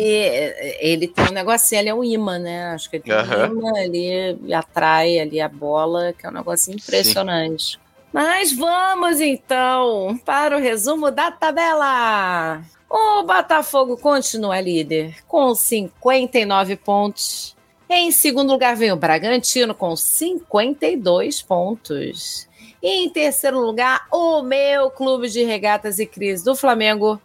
[0.80, 2.68] ele tem um negocinho, ele é um imã, né?
[2.72, 3.49] Acho que ele tem Aham.
[3.49, 7.80] um imã, ele atrai ali a bola, que é um negocinho impressionante.
[8.12, 12.62] Mas vamos então para o resumo da tabela.
[12.89, 17.55] O Botafogo continua líder com 59 pontos.
[17.89, 22.47] Em segundo lugar vem o Bragantino com 52 pontos.
[22.82, 27.20] E em terceiro lugar, o meu clube de regatas e crise do Flamengo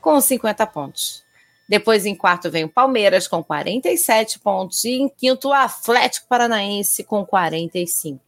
[0.00, 1.27] com 50 pontos.
[1.68, 4.84] Depois, em quarto, vem o Palmeiras com 47 pontos.
[4.84, 8.20] E em quinto, o Atlético Paranaense com 45.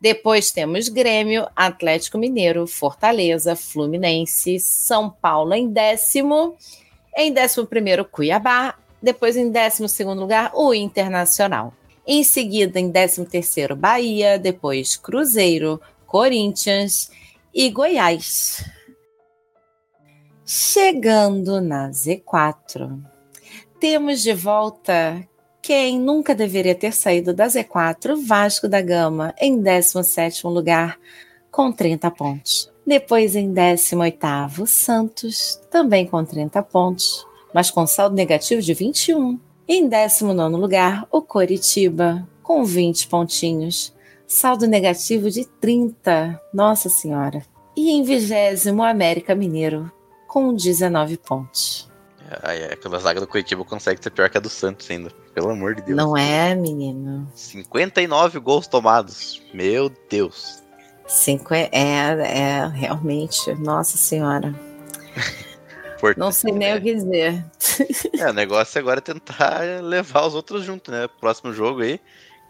[0.00, 6.56] Depois temos Grêmio, Atlético Mineiro, Fortaleza, Fluminense, São Paulo em décimo.
[7.16, 8.74] Em décimo primeiro, Cuiabá.
[9.00, 11.72] Depois, em décimo segundo lugar, o Internacional.
[12.04, 14.40] Em seguida, em décimo terceiro, Bahia.
[14.40, 17.12] Depois, Cruzeiro, Corinthians
[17.54, 18.64] e Goiás.
[20.54, 23.00] Chegando na Z4,
[23.80, 25.26] temos de volta
[25.62, 30.98] quem nunca deveria ter saído da Z4, Vasco da Gama, em 17º lugar,
[31.50, 32.70] com 30 pontos.
[32.86, 39.40] Depois, em 18º, Santos, também com 30 pontos, mas com saldo negativo de 21.
[39.66, 43.94] Em 19º lugar, o Coritiba, com 20 pontinhos,
[44.26, 46.38] saldo negativo de 30.
[46.52, 47.42] Nossa Senhora.
[47.74, 49.90] E em 20 América Mineiro,
[50.32, 51.90] com 19 pontos.
[52.42, 55.10] Ai, é, aquela zaga do Curitiba consegue ser pior que a do Santos ainda.
[55.34, 55.94] Pelo amor de Deus.
[55.94, 57.30] Não é, menino?
[57.34, 59.42] 59 gols tomados.
[59.52, 60.62] Meu Deus.
[61.06, 64.58] Cinco é, é, realmente, nossa senhora.
[66.16, 66.76] Não sei nem é.
[66.76, 67.44] o que dizer.
[68.18, 71.08] É, o negócio agora é tentar levar os outros junto, né?
[71.20, 72.00] Próximo jogo aí,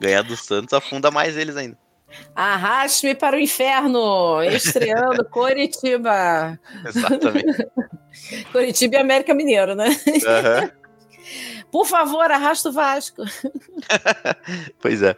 [0.00, 1.76] ganhar do Santos afunda mais eles ainda.
[2.34, 6.58] Arraste-me para o inferno, estreando Coritiba.
[6.86, 7.68] Exatamente.
[8.52, 9.88] Coritiba e América Mineiro, né?
[10.26, 10.70] Aham.
[11.70, 13.22] Por favor, arrasta o Vasco.
[14.80, 15.16] Pois é.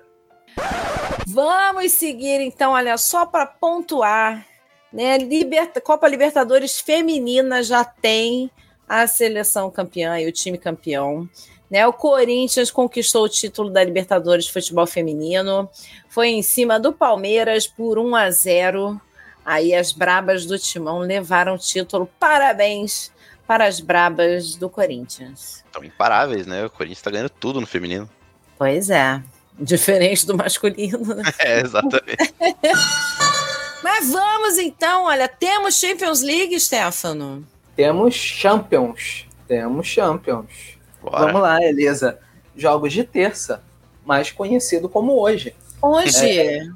[1.26, 4.46] Vamos seguir então, olha, só para pontuar,
[4.92, 5.18] né?
[5.18, 8.50] Liberta- Copa Libertadores feminina já tem
[8.88, 11.28] a seleção campeã e o time campeão.
[11.70, 15.68] Né, o Corinthians conquistou o título da Libertadores de futebol feminino,
[16.08, 19.00] foi em cima do Palmeiras por 1 a 0.
[19.44, 22.08] Aí as brabas do Timão levaram o título.
[22.18, 23.10] Parabéns
[23.46, 25.64] para as brabas do Corinthians.
[25.66, 26.64] Estão imparáveis, né?
[26.64, 28.08] O Corinthians tá ganhando tudo no feminino.
[28.56, 29.20] Pois é,
[29.58, 31.24] diferente do masculino, né?
[31.38, 32.34] É, exatamente.
[33.82, 37.46] Mas vamos então, olha, temos Champions League, Stefano.
[37.76, 39.26] Temos Champions.
[39.46, 40.78] Temos Champions.
[41.02, 41.26] Bora.
[41.26, 42.18] Vamos lá, Elisa.
[42.56, 43.62] Jogos de terça,
[44.04, 45.54] mais conhecido como hoje.
[45.82, 46.66] Hoje, É,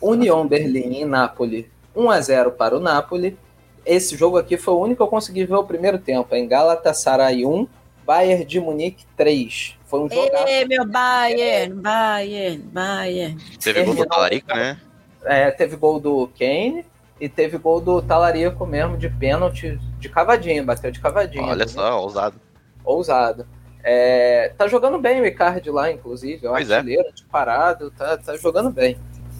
[0.00, 1.66] União Berlim e Nápoles.
[1.94, 3.36] 1 a 0 para o Napoli.
[3.84, 6.34] Esse jogo aqui foi o único que eu consegui ver o primeiro tempo.
[6.34, 7.66] Em Galatasaray 1,
[8.04, 9.76] Bayern de Munique 3.
[9.86, 13.38] Foi um jogo Ê, meu Bayern, Bayern, Bayern.
[13.62, 14.78] Teve gol do Talarico, né?
[15.24, 16.84] É, teve gol do Kane
[17.20, 21.44] e teve gol do Talarico mesmo de pênalti de cavadinha, bateu de cavadinha.
[21.44, 22.40] Olha só, ousado.
[22.84, 23.46] Ousado.
[23.82, 26.76] É, tá jogando bem o Icardi lá, inclusive, é um Pois é.
[26.76, 28.96] artilheiro disparado, tá, tá jogando bem.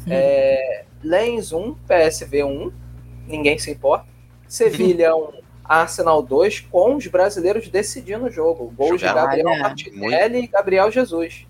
[0.09, 2.73] É, Lens 1, PSV 1,
[3.27, 4.07] ninguém se importa.
[4.47, 5.33] Sevilha 1,
[5.65, 8.73] Arsenal 2, com os brasileiros decidindo o jogo.
[8.77, 9.59] Gols de Gabriel.
[9.59, 11.47] Martinelli e Gabriel Jesus.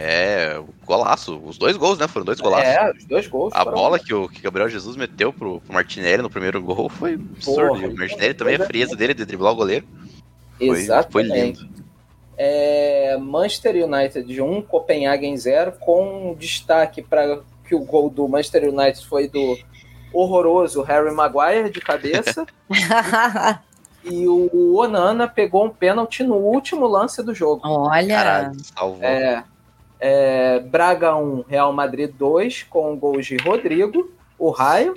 [0.00, 1.42] É, golaço.
[1.44, 2.06] Os dois gols, né?
[2.06, 2.68] Foram dois golaços.
[2.68, 3.52] É, os dois gols.
[3.52, 7.14] A bola que o que Gabriel Jesus meteu pro, pro Martinelli no primeiro gol foi
[7.14, 7.80] absurdo.
[7.80, 9.84] Porra, o Martinelli também, a frieza dele de driblar o goleiro.
[10.56, 11.60] Foi, foi Exatamente.
[11.60, 11.68] lindo.
[12.36, 19.04] É, Manchester United 1, Copenhagen 0, com destaque para que o gol do Manchester United
[19.04, 19.58] foi do
[20.12, 22.46] horroroso Harry Maguire de cabeça.
[24.04, 27.62] e o Onana pegou um pênalti no último lance do jogo.
[27.64, 29.02] Olha, Caralho, salvou.
[29.02, 29.42] É,
[30.00, 34.94] é, Braga 1, Real Madrid 2, com gols de Rodrigo, o Raio,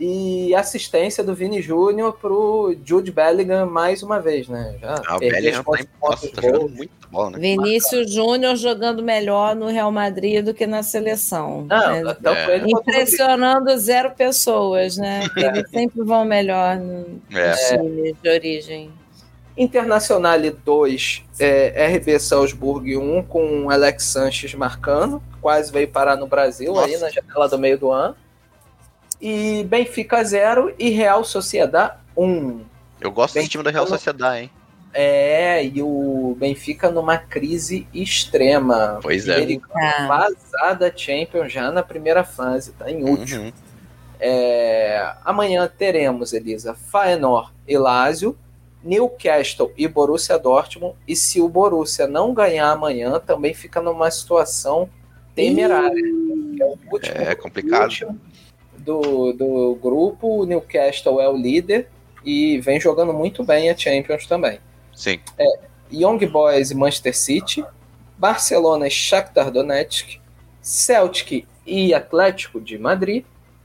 [0.00, 4.76] e assistência do Vini Júnior pro Jude Bellingham mais uma vez, né?
[4.80, 6.16] Já Ah, o Bellingham tá, em- tá
[6.50, 7.38] jogando muita bola, né?
[7.40, 11.66] Vinícius Júnior jogando melhor no Real Madrid do que na seleção.
[11.68, 12.62] Não, É, tanto É.
[12.62, 12.68] o.
[12.70, 15.22] Impressionando zero pessoas, né?
[15.28, 17.52] Porque Eles sempre vão melhor no É.
[17.76, 18.90] time de origem.
[19.58, 25.20] Internacional 2, é, RB Salzburg 1, com Alex Sanches marcando.
[25.40, 26.86] Quase veio parar no Brasil Nossa.
[26.86, 28.14] aí na janela do meio do ano.
[29.20, 32.60] E Benfica 0 e Real Sociedade 1.
[33.00, 34.50] Eu gosto Bem, desse time da Real Sociedade, hein?
[34.94, 38.98] É, e o Benfica numa crise extrema.
[39.02, 39.40] Pois é.
[39.40, 40.06] Ele Ah.
[40.06, 43.44] vazada Champions já na primeira fase, tá em último.
[43.44, 43.52] Uhum.
[44.20, 48.36] É, amanhã teremos, Elisa, Feyenoord e Lazio,
[48.88, 50.94] Newcastle e Borussia Dortmund.
[51.06, 54.88] E se o Borussia não ganhar amanhã, também fica numa situação
[55.34, 56.00] temerária.
[56.60, 58.18] é o último, É complicado.
[58.78, 60.40] do, do grupo.
[60.40, 61.88] O Newcastle é o líder
[62.24, 64.58] e vem jogando muito bem a Champions também.
[64.94, 65.20] Sim.
[65.92, 67.64] Young Boys e Manchester City,
[68.16, 70.18] Barcelona e Shakhtar Donetsk,
[70.60, 73.24] Celtic e Atlético de Madrid,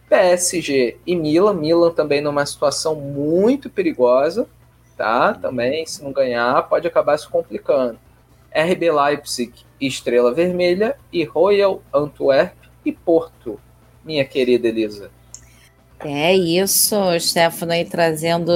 [0.10, 4.48] PSG e Milan, Milan também numa situação muito perigosa,
[4.98, 5.34] tá?
[5.34, 7.98] Também, se não ganhar, pode acabar se complicando.
[8.54, 13.60] RB Leipzig e Estrela Vermelha, e Royal Antwerp e Porto.
[14.04, 15.10] minha querida Elisa?
[16.00, 18.52] É isso, o Stefano aí trazendo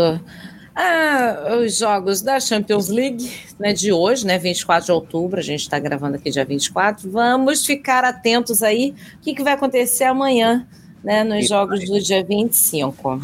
[0.76, 5.62] ah, os jogos da Champions League né, de hoje, né, 24 de outubro, a gente
[5.62, 7.10] está gravando aqui dia 24.
[7.10, 10.68] Vamos ficar atentos aí, o que, que vai acontecer amanhã
[11.04, 13.20] né, nos jogos do dia 25.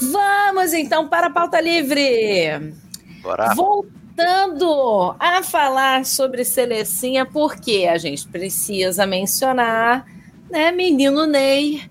[0.00, 2.74] Vamos então para a pauta livre.
[3.22, 3.54] Bora.
[3.54, 10.06] Voltando a falar sobre Selecinha, porque a gente precisa mencionar,
[10.50, 11.82] né, menino Ney,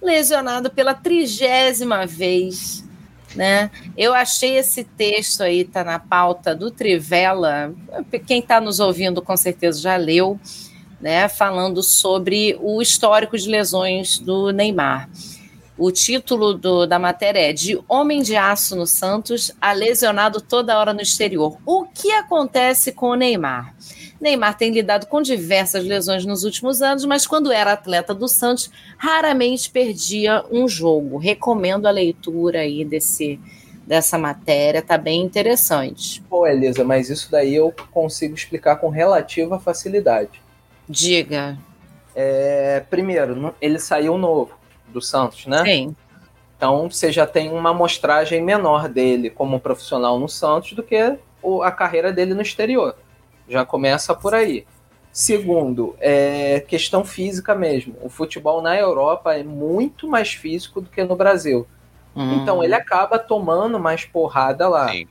[0.00, 2.84] lesionado pela trigésima vez,
[3.34, 3.70] né?
[3.96, 7.74] Eu achei esse texto aí, tá na pauta do Trivela,
[8.26, 10.38] quem está nos ouvindo com certeza já leu,
[11.00, 15.08] né, falando sobre o histórico de lesões do Neymar.
[15.78, 20.78] O título do, da matéria é De Homem de Aço no Santos a lesionado toda
[20.78, 21.58] hora no exterior.
[21.66, 23.74] O que acontece com o Neymar?
[24.18, 28.70] Neymar tem lidado com diversas lesões nos últimos anos, mas quando era atleta do Santos,
[28.96, 31.18] raramente perdia um jogo.
[31.18, 33.38] Recomendo a leitura aí desse,
[33.86, 36.22] dessa matéria, tá bem interessante.
[36.22, 40.40] Pô, Elisa, mas isso daí eu consigo explicar com relativa facilidade.
[40.88, 41.58] Diga.
[42.14, 44.56] É, primeiro, ele saiu novo
[44.88, 45.64] do Santos, né?
[45.64, 45.96] Sim.
[46.56, 50.96] Então você já tem uma amostragem menor dele como profissional no Santos do que
[51.62, 52.96] a carreira dele no exterior.
[53.48, 54.66] Já começa por aí.
[55.12, 57.94] Segundo, é questão física mesmo.
[58.02, 61.66] O futebol na Europa é muito mais físico do que no Brasil.
[62.14, 62.34] Hum.
[62.42, 64.88] Então ele acaba tomando mais porrada lá.
[64.88, 65.06] Sim.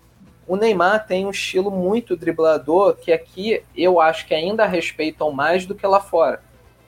[0.47, 5.65] O Neymar tem um estilo muito driblador que aqui eu acho que ainda respeitam mais
[5.65, 6.43] do que lá fora.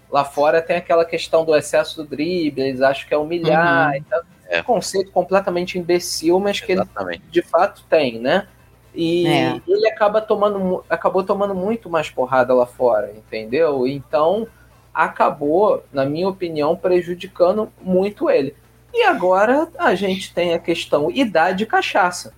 [0.09, 3.89] Lá fora tem aquela questão do excesso do drible, eles acham que é humilhar.
[3.91, 3.95] Uhum.
[3.97, 4.61] Então, É.
[4.61, 6.81] um conceito completamente imbecil, mas que ele
[7.29, 8.47] de fato tem, né?
[8.95, 9.61] E É.
[9.67, 13.85] ele acaba tomando, acabou tomando muito mais porrada lá fora, entendeu?
[13.85, 14.47] Então
[14.93, 18.55] acabou, na minha opinião, prejudicando muito ele.
[18.93, 22.33] E agora a gente tem a questão idade e cachaça.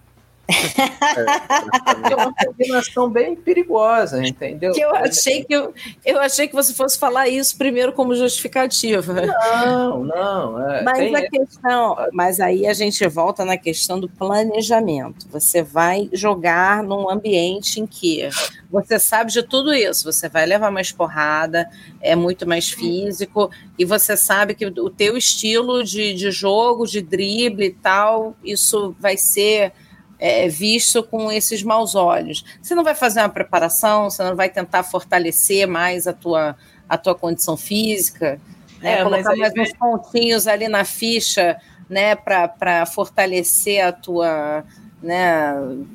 [2.10, 4.74] É uma combinação bem perigosa, entendeu?
[4.74, 5.74] Que eu achei que eu,
[6.04, 9.14] eu achei que você fosse falar isso primeiro como justificativa.
[9.14, 10.70] Não, não.
[10.70, 15.28] é, Mas a questão, mas aí a gente volta na questão do planejamento.
[15.30, 18.28] Você vai jogar num ambiente em que
[18.72, 21.70] você sabe de tudo isso, você vai levar mais porrada,
[22.02, 27.02] é muito mais físico, e você sabe que o teu estilo de, de jogo, de
[27.02, 29.74] drible e tal, isso vai ser
[30.20, 32.44] é, visto com esses maus olhos.
[32.62, 36.58] Você não vai fazer uma preparação, você não vai tentar fortalecer mais a tua,
[36.88, 38.40] a tua condição física,
[38.82, 39.00] né?
[39.00, 41.58] É, colocar mais vem- uns pontinhos ali na ficha,
[41.90, 44.64] né, para fortalecer a tua,
[45.02, 45.54] né,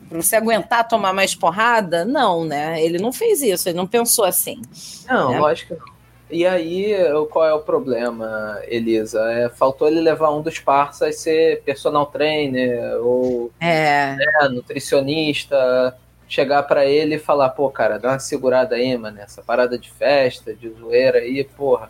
[0.08, 2.04] para você aguentar tomar mais porrada?
[2.04, 2.82] Não, né?
[2.82, 4.60] Ele não fez isso, ele não pensou assim.
[5.06, 5.38] Não, né?
[5.38, 5.93] lógico que não.
[6.34, 6.96] E aí,
[7.30, 9.20] qual é o problema, Elisa?
[9.30, 16.64] É, faltou ele levar um dos parceiros ser personal trainer ou É, né, nutricionista, chegar
[16.64, 20.52] pra ele e falar, pô, cara, dá uma segurada aí, mano, essa parada de festa,
[20.52, 21.88] de zoeira aí, porra,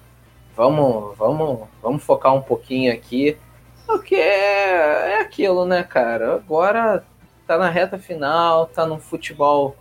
[0.55, 3.38] vamos, vamos, vamos focar um pouquinho aqui.
[3.86, 6.34] Porque é, é aquilo, né, cara?
[6.34, 7.03] Agora
[7.47, 9.74] tá na reta final, tá num futebol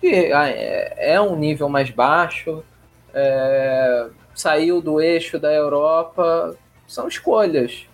[0.00, 2.64] que ah, é, é um nível mais baixo,
[3.16, 6.54] é, saiu do eixo da Europa,
[6.86, 7.86] são escolhas.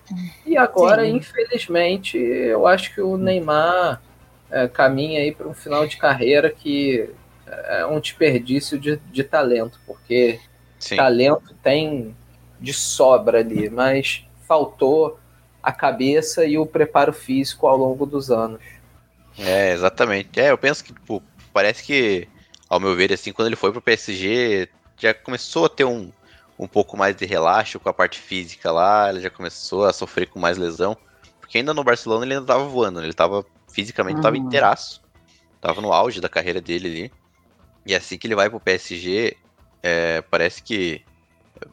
[0.44, 1.16] E agora, Sim.
[1.16, 4.02] infelizmente, eu acho que o Neymar
[4.50, 7.08] é, caminha aí para um final de carreira que
[7.46, 10.40] é um desperdício de, de talento, porque
[10.78, 10.96] Sim.
[10.96, 12.16] talento tem
[12.60, 15.18] de sobra ali, mas faltou
[15.62, 18.60] a cabeça e o preparo físico ao longo dos anos.
[19.38, 20.40] É, exatamente.
[20.40, 22.26] É, eu penso que, tipo, parece que,
[22.68, 24.68] ao meu ver, assim, quando ele foi pro PSG,
[25.02, 26.10] já começou a ter um,
[26.58, 30.28] um pouco mais de relaxo com a parte física lá, ele já começou a sofrer
[30.28, 30.96] com mais lesão.
[31.40, 34.46] Porque ainda no Barcelona ele ainda tava voando, ele tava fisicamente tava Uhum.
[34.46, 35.02] inteiraço.
[35.60, 37.12] Tava no auge da carreira dele ali.
[37.86, 39.36] E assim que ele vai pro PSG,
[39.82, 41.02] é, parece que.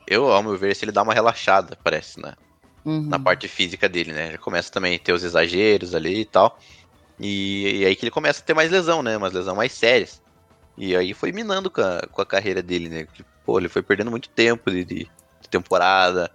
[0.07, 2.33] Eu, ao meu ver, se ele dá uma relaxada, parece, né?
[2.85, 3.01] uhum.
[3.01, 4.31] na parte física dele, né?
[4.31, 6.57] Já começa também a ter os exageros ali e tal.
[7.19, 9.17] E, e aí que ele começa a ter mais lesão, né?
[9.17, 10.21] Umas lesão mais sérias.
[10.79, 13.07] E aí foi minando com a, com a carreira dele, né?
[13.45, 15.11] Pô, ele foi perdendo muito tempo de, de-
[15.51, 16.31] temporada.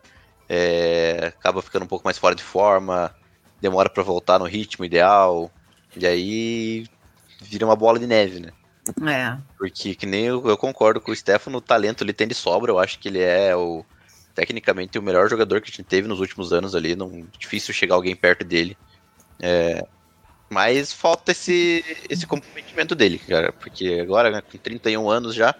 [0.48, 3.14] é, acaba ficando um pouco mais fora de forma.
[3.60, 5.50] Demora pra voltar no ritmo ideal.
[5.96, 6.86] E aí
[7.40, 8.52] vira uma bola de neve, né?
[9.10, 9.38] É.
[9.58, 12.70] Porque que nem eu, eu concordo com o Stefano, o talento ele tem de sobra.
[12.72, 13.84] Eu acho que ele é o
[14.34, 16.94] tecnicamente o melhor jogador que a gente teve nos últimos anos ali.
[16.96, 18.76] Não difícil chegar alguém perto dele.
[19.40, 19.86] É,
[20.50, 23.52] mas falta esse esse comprometimento dele, cara.
[23.52, 25.54] Porque agora, né, com 31 anos já,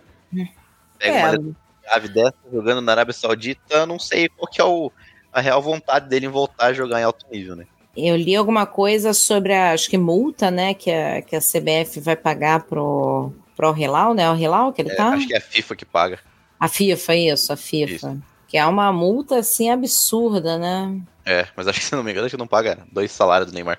[0.99, 1.39] pega É.
[1.39, 4.91] uma grave dessa jogando na Arábia Saudita, não sei qual que é o,
[5.33, 7.67] a real vontade dele em voltar a jogar em alto nível, né?
[7.97, 12.01] Eu li alguma coisa sobre a, acho que multa, né, que a, que a CBF
[12.01, 14.29] vai pagar pro, pro Hilal, né?
[14.31, 15.11] O Hilal que ele É, tá?
[15.11, 16.19] Acho que é a FIFA que paga.
[16.59, 18.17] A FIFA, isso, a FIFA.
[18.49, 21.01] Que é uma multa, assim, absurda, né?
[21.25, 23.55] É, mas acho que se não me engano, acho que não paga dois salários do
[23.55, 23.79] Neymar.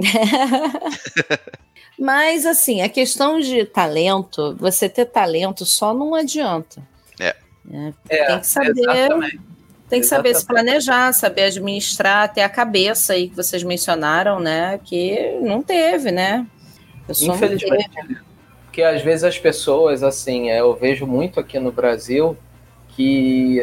[1.98, 6.82] Mas, assim, a questão de talento, você ter talento só não adianta.
[7.20, 7.36] É.
[7.64, 7.92] né?
[8.08, 9.40] É, tem que saber, exatamente.
[9.88, 10.64] tem que saber se Exatamente.
[10.64, 14.80] planejar, saber administrar, ter a cabeça aí que vocês mencionaram, né?
[14.82, 16.46] Que não teve, né?
[17.08, 17.90] Infelizmente.
[18.64, 22.36] Porque às vezes as pessoas, assim, é, eu vejo muito aqui no Brasil
[22.88, 23.60] que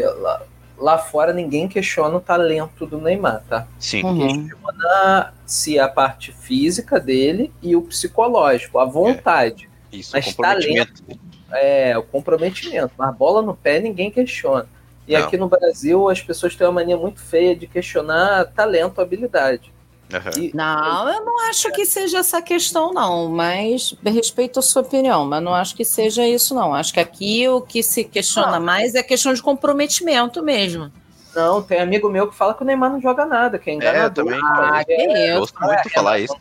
[0.78, 3.68] lá, fora ninguém questiona o talento do Neymar, tá?
[3.80, 4.04] Sim.
[4.04, 4.48] Uhum.
[4.48, 9.70] Questiona se a parte física dele e o psicológico, a vontade.
[9.92, 11.04] Isso, Mas comprometimento.
[11.52, 12.92] É, o comprometimento.
[12.98, 14.68] Mas bola no pé ninguém questiona.
[15.08, 15.24] E Não.
[15.24, 19.72] aqui no Brasil as pessoas têm uma mania muito feia de questionar talento, habilidade.
[20.14, 20.32] Aham.
[20.42, 25.26] E- Não, eu não acho que seja essa questão, não, mas respeito a sua opinião,
[25.26, 26.74] mas não acho que seja isso, não.
[26.74, 30.92] Acho que aqui o que se questiona mais é questão de comprometimento mesmo.
[31.36, 34.26] Não, tem amigo meu que fala que o Neymar não joga nada, que é enganador.
[34.26, 34.40] também.
[34.44, 35.40] Ah, que isso.
[35.40, 36.36] Gosto muito de falar isso.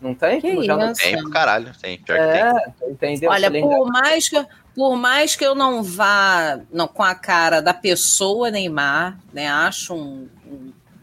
[0.00, 0.40] Não tem?
[0.40, 1.00] Que Não joga- isso?
[1.02, 1.98] Tem pro caralho, tem.
[1.98, 2.42] Pior que tem.
[2.42, 3.30] É, entendeu?
[3.30, 7.60] Olha, é por mais, que, por mais que eu não vá não, com a cara
[7.60, 9.48] da pessoa Neymar, né?
[9.48, 10.28] Acho um,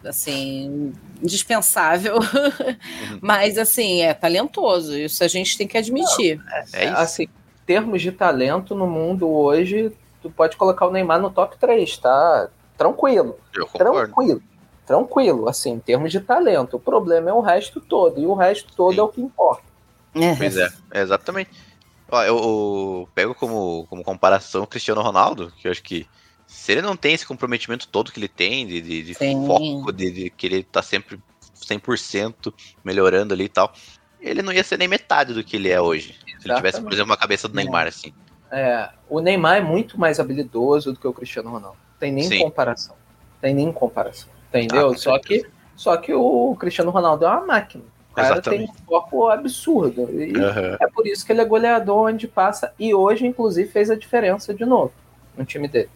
[0.05, 2.15] assim indispensável,
[3.21, 4.97] mas assim é talentoso.
[4.97, 6.41] Isso a gente tem que admitir.
[6.73, 6.95] É isso.
[6.95, 7.27] Assim,
[7.65, 9.91] termos de talento no mundo hoje,
[10.21, 12.49] tu pode colocar o Neymar no top 3, tá?
[12.77, 13.37] Tranquilo.
[13.53, 14.13] Eu concordo.
[14.13, 14.43] Tranquilo.
[14.85, 16.77] Tranquilo, assim, em termos de talento.
[16.77, 18.99] O problema é o resto todo, e o resto todo Sim.
[18.99, 19.63] é o que importa.
[20.37, 21.49] Pois é, é exatamente.
[22.09, 26.07] Ó, eu, eu pego como, como comparação o Cristiano Ronaldo, que eu acho que
[26.55, 30.09] se ele não tem esse comprometimento todo que ele tem, de, de, de foco, de,
[30.09, 31.19] de querer estar sempre
[31.53, 32.53] 100%
[32.83, 33.73] melhorando ali e tal,
[34.21, 36.13] ele não ia ser nem metade do que ele é hoje.
[36.39, 36.93] Se ele tivesse, por Exatamente.
[36.93, 38.13] exemplo, uma cabeça do Neymar, assim.
[38.49, 41.77] É, o Neymar é muito mais habilidoso do que o Cristiano Ronaldo.
[41.99, 42.39] Tem nem Sim.
[42.39, 42.95] comparação.
[43.41, 44.29] Tem nem comparação.
[44.47, 44.91] Entendeu?
[44.91, 45.45] Ah, só, que,
[45.75, 47.83] só que o Cristiano Ronaldo é uma máquina.
[48.11, 48.65] O cara Exatamente.
[48.65, 50.09] tem um foco absurdo.
[50.09, 50.77] E Aham.
[50.79, 52.73] é por isso que ele é goleador onde passa.
[52.79, 54.93] E hoje, inclusive, fez a diferença de novo
[55.37, 55.89] no time dele.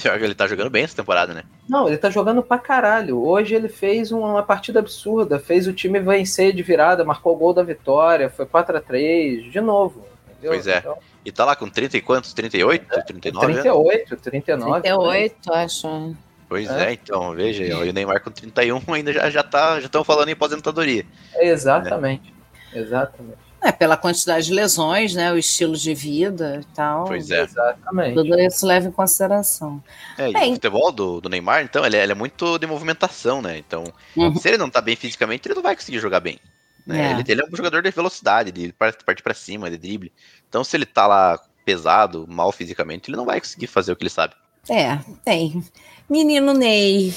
[0.00, 1.44] Pior que Ele tá jogando bem essa temporada, né?
[1.68, 3.24] Não, ele tá jogando pra caralho.
[3.24, 7.54] Hoje ele fez uma partida absurda, fez o time vencer de virada, marcou o gol
[7.54, 10.06] da vitória, foi 4 a 3 de novo.
[10.30, 10.52] Entendeu?
[10.52, 10.78] Pois é.
[10.78, 12.32] Então, E tá lá com 30 e quantos?
[12.34, 12.86] 38?
[13.06, 13.46] 39?
[13.46, 13.62] anos?
[13.62, 14.82] 38, 39.
[14.82, 16.14] 38, acho.
[16.48, 16.90] Pois É.
[16.90, 20.28] é, então, veja, e o Neymar com 31 ainda já, já tá, já estão falando
[20.28, 21.06] em aposentadoria.
[21.36, 22.34] Exatamente.
[22.74, 23.38] Exatamente.
[23.64, 25.32] É, pela quantidade de lesões, né?
[25.32, 27.04] O estilo de vida e tal.
[27.06, 27.42] Pois é.
[27.44, 28.14] Exatamente.
[28.14, 29.82] Tudo isso leva em consideração.
[30.18, 30.50] É, e Bem.
[30.50, 33.56] o futebol do, do Neymar, então, ele é, ele é muito de movimentação, né?
[33.56, 33.84] Então,
[34.14, 34.36] Uhum.
[34.36, 36.38] se ele não tá bem fisicamente, ele não vai conseguir jogar bem.
[36.86, 37.06] né?
[37.06, 37.10] É.
[37.12, 40.12] Ele, ele é um jogador de velocidade, de par- partir pra cima, de drible.
[40.48, 44.02] Então, se ele tá lá pesado, mal fisicamente, ele não vai conseguir fazer o que
[44.02, 44.34] ele sabe.
[44.68, 45.64] É, tem.
[46.10, 47.14] Menino Ney,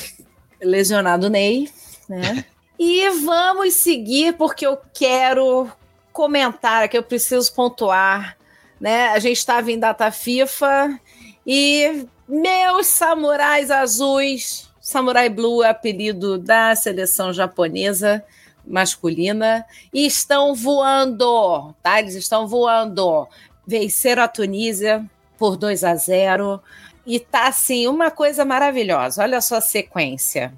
[0.62, 1.70] lesionado Ney,
[2.08, 2.46] né?
[2.80, 5.70] e vamos seguir, porque eu quero
[6.18, 8.36] comentar, que eu preciso pontuar,
[8.82, 9.10] né?
[9.10, 11.00] A gente estava em data FIFA
[11.46, 18.26] e meus samurais azuis, Samurai Blue é apelido da seleção japonesa
[18.66, 19.64] masculina,
[19.94, 22.00] e estão voando, tá?
[22.00, 23.28] Eles estão voando.
[23.66, 25.06] Venceram a Tunísia
[25.38, 26.60] por 2 a 0
[27.06, 29.22] e tá assim uma coisa maravilhosa.
[29.22, 30.52] Olha só a sequência.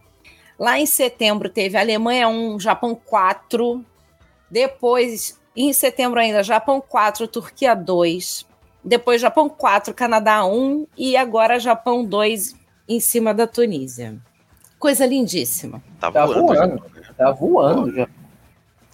[0.57, 3.83] Lá em setembro teve Alemanha 1, Japão 4.
[4.49, 8.45] Depois, em setembro ainda, Japão 4, Turquia 2.
[8.83, 10.87] Depois, Japão 4, Canadá 1.
[10.97, 12.55] E agora, Japão 2
[12.87, 14.15] em cima da Tunísia.
[14.79, 15.83] Coisa lindíssima.
[15.99, 16.41] Tá, Tá voando.
[16.47, 16.83] voando.
[17.17, 18.07] Tá voando já.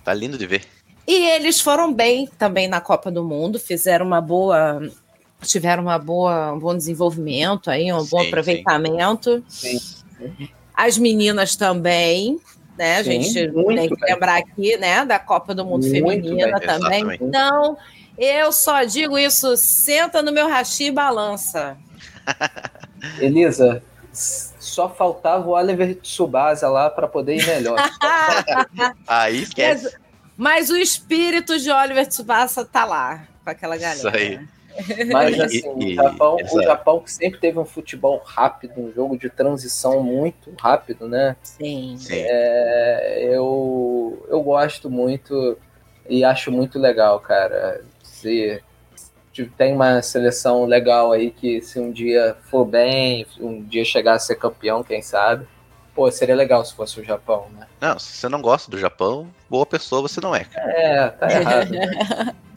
[0.04, 0.64] Tá lindo de ver.
[1.08, 4.82] E eles foram bem também na Copa do Mundo, fizeram uma boa.
[5.44, 9.44] Tiveram uma boa, um bom desenvolvimento aí, um bom Sim, aproveitamento.
[9.48, 9.78] Sim.
[10.74, 12.40] As meninas também,
[12.78, 12.98] né?
[12.98, 14.14] A Sim, gente muito tem que bem.
[14.14, 15.06] lembrar aqui, né?
[15.06, 17.02] Da Copa do Mundo Muito Feminina bem, também.
[17.02, 17.24] exatamente.
[17.24, 17.78] Então,
[18.18, 21.78] eu só digo isso: senta no meu rachi e balança.
[23.20, 27.78] Elisa, só faltava o Oliver Tsubasa lá para poder ir melhor.
[29.08, 29.96] Aí esquece.
[30.38, 33.98] Mas o espírito de Oliver Tsubasa tá lá, com aquela galera.
[33.98, 34.40] Isso aí.
[35.12, 38.92] Mas assim, e- o, Japão, essa- o Japão que sempre teve um futebol rápido, um
[38.92, 41.36] jogo de transição muito rápido, né?
[41.44, 41.96] Sim.
[41.98, 42.24] Sim.
[42.28, 45.58] É, eu, eu gosto muito
[46.10, 47.82] e acho muito legal, cara.
[48.04, 48.62] Se,
[49.32, 54.14] tipo, tem uma seleção legal aí que se um dia for bem, um dia chegar
[54.14, 55.48] a ser campeão, quem sabe.
[55.94, 57.68] Pô, seria legal se fosse o Japão, né?
[57.80, 60.44] Não, se você não gosta do Japão, boa pessoa você não é.
[60.44, 60.72] cara.
[60.72, 61.70] É, tá errado.
[61.70, 62.36] né?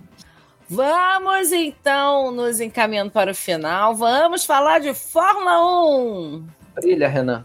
[0.68, 3.94] Vamos então nos encaminhando para o final.
[3.94, 6.46] Vamos falar de Fórmula 1.
[6.74, 7.44] Brilha, Renan.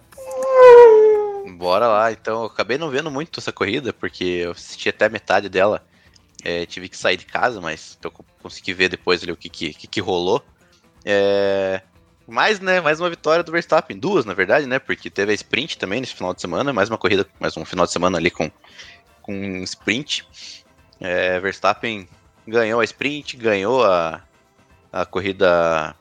[1.57, 2.41] Bora lá, então.
[2.41, 5.85] Eu acabei não vendo muito essa corrida, porque eu assisti até a metade dela.
[6.43, 9.47] É, tive que sair de casa, mas eu co- consegui ver depois ali o que,
[9.49, 10.43] que, que, que rolou.
[11.05, 11.81] É,
[12.27, 13.97] mais, né, mais uma vitória do Verstappen.
[13.97, 14.79] Duas, na verdade, né?
[14.79, 16.73] Porque teve a sprint também nesse final de semana.
[16.73, 18.51] Mais uma corrida, mais um final de semana ali com,
[19.21, 20.27] com sprint.
[20.99, 22.07] É, Verstappen
[22.47, 24.21] ganhou a sprint, ganhou a,
[24.91, 25.95] a corrida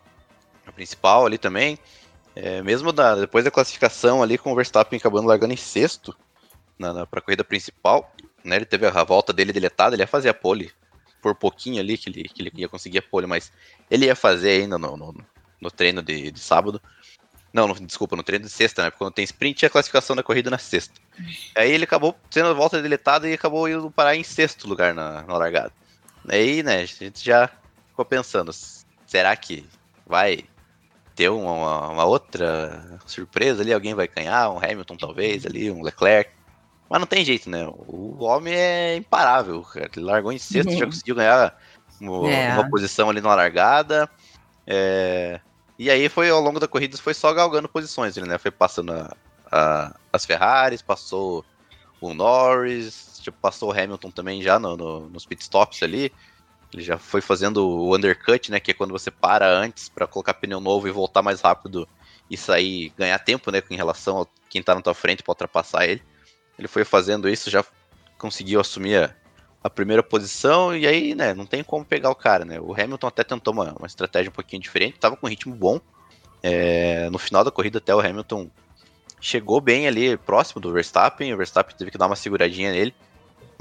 [0.74, 1.78] principal ali também.
[2.34, 6.16] É, mesmo da- depois da classificação ali com o Verstappen acabando largando em sexto
[6.78, 8.10] na, pra corrida principal,
[8.42, 8.56] né?
[8.56, 10.72] Ele teve a volta dele deletada, ele ia fazer a pole
[11.20, 13.52] por pouquinho ali que ele, que ele ia conseguir a pole, mas
[13.90, 15.14] ele ia fazer ainda no, no,
[15.60, 16.80] no treino de, de sábado.
[17.52, 18.90] Não, no- desculpa, no treino de sexta, né?
[18.90, 20.94] Porque quando tem sprint é a classificação da corrida na sexta.
[21.54, 25.22] Aí ele acabou tendo a volta deletada e acabou indo parar em sexto lugar na,
[25.22, 25.70] na largada.
[26.28, 27.48] Aí, né, a gente já
[27.90, 28.52] ficou pensando,
[29.06, 29.66] será que
[30.06, 30.44] vai
[31.14, 33.72] ter uma, uma- outra surpresa ali?
[33.72, 34.50] Alguém vai ganhar?
[34.50, 36.30] Um Hamilton talvez ali, um Leclerc.
[36.88, 37.66] Mas não tem jeito, né?
[37.66, 39.90] O homem é imparável, cara.
[39.96, 40.78] Ele largou em sexto, Uhum.
[40.78, 41.56] já conseguiu ganhar
[42.00, 42.52] uma, É.
[42.52, 44.08] uma posição ali na largada.
[44.66, 45.40] É,
[45.78, 48.38] E aí foi ao longo da corrida foi só galgando posições, ele, né?
[48.38, 49.16] Foi passando a-
[49.50, 51.44] a- as Ferraris, passou
[52.00, 56.12] o Norris, tipo, passou o Hamilton também já no- no- nos pitstops ali.
[56.72, 58.58] Ele já foi fazendo o undercut, né?
[58.60, 61.88] Que é quando você para antes para colocar pneu novo e voltar mais rápido
[62.30, 63.62] e sair, ganhar tempo, né?
[63.70, 66.02] em relação a quem tá na tua frente para ultrapassar ele.
[66.58, 67.64] Ele foi fazendo isso, já
[68.18, 69.14] conseguiu assumir a,
[69.62, 71.34] a primeira posição e aí, né?
[71.34, 72.58] Não tem como pegar o cara, né?
[72.60, 75.80] O Hamilton até tentou uma, uma estratégia um pouquinho diferente, tava com um ritmo bom.
[76.42, 78.50] É, no final da corrida, até o Hamilton
[79.20, 81.32] chegou bem ali próximo do Verstappen.
[81.32, 82.94] O Verstappen teve que dar uma seguradinha nele.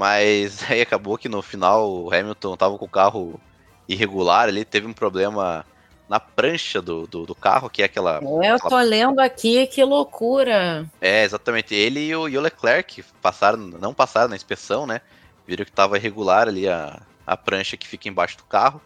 [0.01, 3.39] Mas aí acabou que no final o Hamilton tava com o carro
[3.87, 5.63] irregular ali, teve um problema
[6.09, 8.19] na prancha do, do, do carro, que é aquela.
[8.43, 10.89] Eu tô lendo aqui, que loucura.
[10.99, 11.75] É, exatamente.
[11.75, 15.01] Ele e o, e o Leclerc passaram, não passaram na inspeção, né?
[15.45, 18.81] Viram que tava irregular ali a, a prancha que fica embaixo do carro.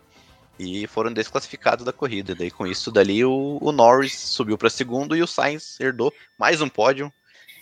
[0.60, 2.36] E foram desclassificados da corrida.
[2.36, 6.62] Daí com isso, dali o, o Norris subiu para segundo e o Sainz herdou mais
[6.62, 7.12] um pódio.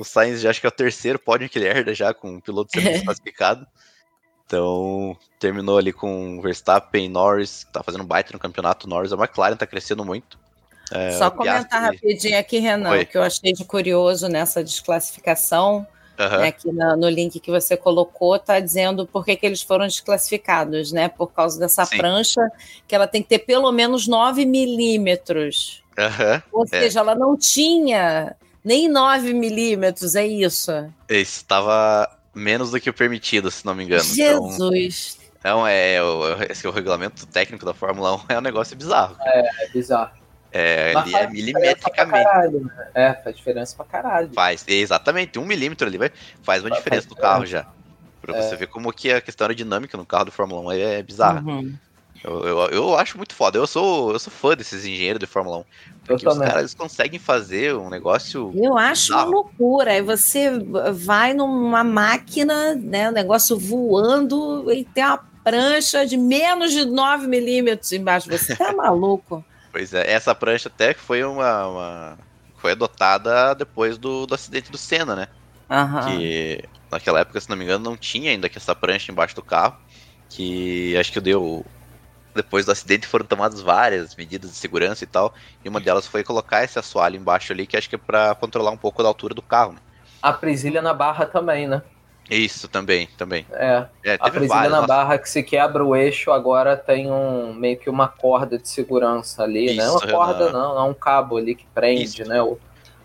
[0.04, 2.42] O Sainz já acho que é o terceiro pódio que ele herda já com o
[2.42, 3.66] piloto sendo desclassificado.
[4.46, 8.88] Então, terminou ali com Verstappen, Norris, que tá fazendo baita no campeonato.
[8.88, 10.38] Norris, a McLaren tá crescendo muito.
[10.92, 11.80] É, Só comentar Piastri-
[12.10, 13.06] rapidinho aqui, Renan, Oi.
[13.06, 15.88] que eu achei de curioso nessa desclassificação.
[16.20, 16.38] Aham.
[16.42, 19.88] né, aqui na- no link que você colocou, tá dizendo por que, que eles foram
[19.88, 21.10] desclassificados, né?
[21.10, 21.98] Por causa dessa Sim.
[21.98, 22.40] prancha,
[22.88, 25.82] que ela tem que ter pelo menos 9 milímetros.
[25.98, 26.44] Aham.
[26.52, 26.68] Ou é.
[26.68, 30.72] seja, ela não tinha nem 9 milímetros, é isso.
[31.10, 34.04] Estava menos do que o permitido, se não me engano.
[34.04, 35.18] Jesus.
[35.40, 39.16] Então, é, o, esse é o regulamento técnico da Fórmula 1 é um negócio bizarro.
[39.22, 40.12] É, é bizarro.
[40.56, 42.24] É, Mas é diferença milimetricamente.
[42.24, 42.88] pra caralho, né?
[42.94, 44.30] É, faz diferença pra caralho.
[44.34, 46.12] Faz, exatamente, um milímetro ali vai,
[46.44, 47.66] faz uma Faz diferença no carro já.
[48.22, 48.42] Pra É.
[48.42, 51.42] você ver como que a questão aerodinâmica no carro do Fórmula 1 é bizarra.
[51.42, 51.74] Uhum.
[52.24, 53.58] Eu, eu, eu acho muito foda.
[53.58, 55.64] Eu sou, eu sou fã desses engenheiros de Fórmula 1.
[56.06, 58.52] Porque os caras eles conseguem fazer um negócio.
[58.56, 59.32] Eu acho uma bizarro.
[59.32, 59.92] loucura.
[59.92, 60.52] Aí você
[60.94, 63.10] vai numa máquina, né?
[63.10, 68.30] O negócio voando e tem uma prancha de menos de 9 milímetros embaixo.
[68.30, 69.44] Você tá maluco?
[69.72, 72.18] Pois é, essa prancha até que foi uma, uma-
[72.58, 75.28] foi adotada depois do, do acidente do Senna, né?
[75.70, 76.06] Aham.
[76.18, 79.42] Que naquela época, se não me engano, não tinha ainda que essa prancha embaixo do
[79.42, 79.76] carro.
[80.30, 81.66] Que acho que deu.
[82.36, 85.34] Depois do acidente foram tomadas várias medidas de segurança e tal.
[85.64, 88.72] E uma delas foi colocar esse assoalho embaixo ali, que acho que é pra controlar
[88.72, 89.80] um pouco da altura do carro, né?
[90.22, 91.82] A presilha na barra também, né?
[92.30, 93.46] Isso, também, também.
[93.52, 93.86] É.
[94.04, 94.72] É, A presilha várias.
[94.72, 94.88] na nossa.
[94.88, 99.44] barra que se quebra o eixo, agora tem um meio que uma corda de segurança
[99.44, 99.84] ali, né?
[99.84, 102.42] Isso, Uma corda não, é um cabo ali que prende, né?
[102.42, 102.58] O,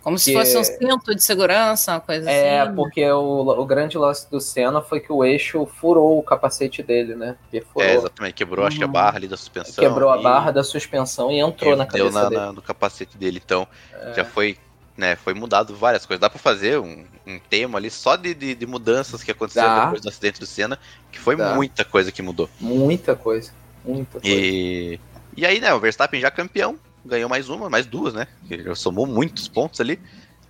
[0.09, 2.75] Como se fosse um cinto de segurança, uma coisa é, assim.
[2.75, 7.15] porque o, o grande lance do Senna foi que o eixo furou o capacete dele,
[7.15, 7.37] né?
[7.51, 7.87] Perfurou.
[7.87, 8.35] É, exatamente.
[8.35, 8.93] Quebrou, acho que a Uhum.
[8.93, 9.85] barra ali da suspensão.
[9.85, 12.41] Quebrou a e- barra da suspensão e entrou na cabeça na, dele.
[12.41, 13.41] na- no capacete dele.
[13.45, 14.15] Então, É.
[14.15, 14.57] já foi,
[14.97, 16.21] né, foi mudado várias coisas.
[16.21, 19.85] Dá pra fazer um, um tema ali só de, de, de mudanças que aconteceram Dá.
[19.85, 20.79] depois do acidente do Senna,
[21.13, 21.55] que foi Dá.
[21.55, 22.49] muita coisa que mudou.
[22.59, 23.53] Muita coisa.
[23.85, 24.27] Muita coisa.
[24.27, 24.99] E,
[25.37, 26.79] e aí, né, o Verstappen já campeão,
[27.09, 28.27] ganhou mais uma, mais duas, né?
[28.51, 29.99] Ele somou muitos pontos ali,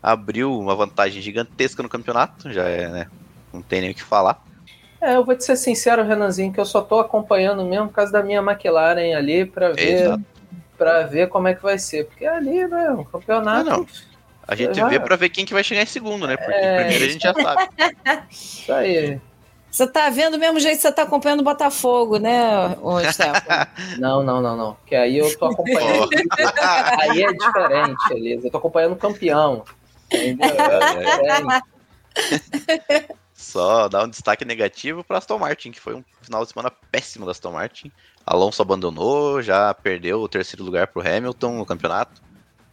[0.03, 3.07] abriu uma vantagem gigantesca no campeonato, já é, né?
[3.53, 4.43] Não tem nem o que falar.
[5.01, 8.13] É, eu vou te ser sincero, Renanzinho, que eu só tô acompanhando mesmo por causa
[8.13, 10.19] da minha McLaren ali pra ver,
[10.77, 12.07] pra ver como é que vai ser.
[12.07, 13.71] Porque ali, né, o campeonato.
[13.71, 13.87] Não, não.
[14.47, 16.37] A gente Já- vê pra ver quem que vai chegar em segundo, né?
[16.37, 16.81] Porque É.
[16.81, 17.69] primeiro a gente já sabe.
[18.31, 19.21] Isso aí.
[19.71, 22.99] Você tá vendo do mesmo jeito que você tá acompanhando o Botafogo, né, ô?
[23.99, 24.77] Não, não, não, não.
[24.87, 26.09] Que aí eu tô acompanhando.
[27.01, 28.47] aí é diferente, Elisa.
[28.47, 29.65] Eu tô acompanhando o campeão.
[30.11, 30.49] Entendeu?
[30.49, 31.65] É diferente.
[33.35, 37.25] Só dar um destaque negativo para Aston Martin, que foi um final de semana péssimo
[37.25, 37.93] da Aston Martin.
[38.27, 42.21] Alonso abandonou, já perdeu o terceiro lugar pro Hamilton no campeonato.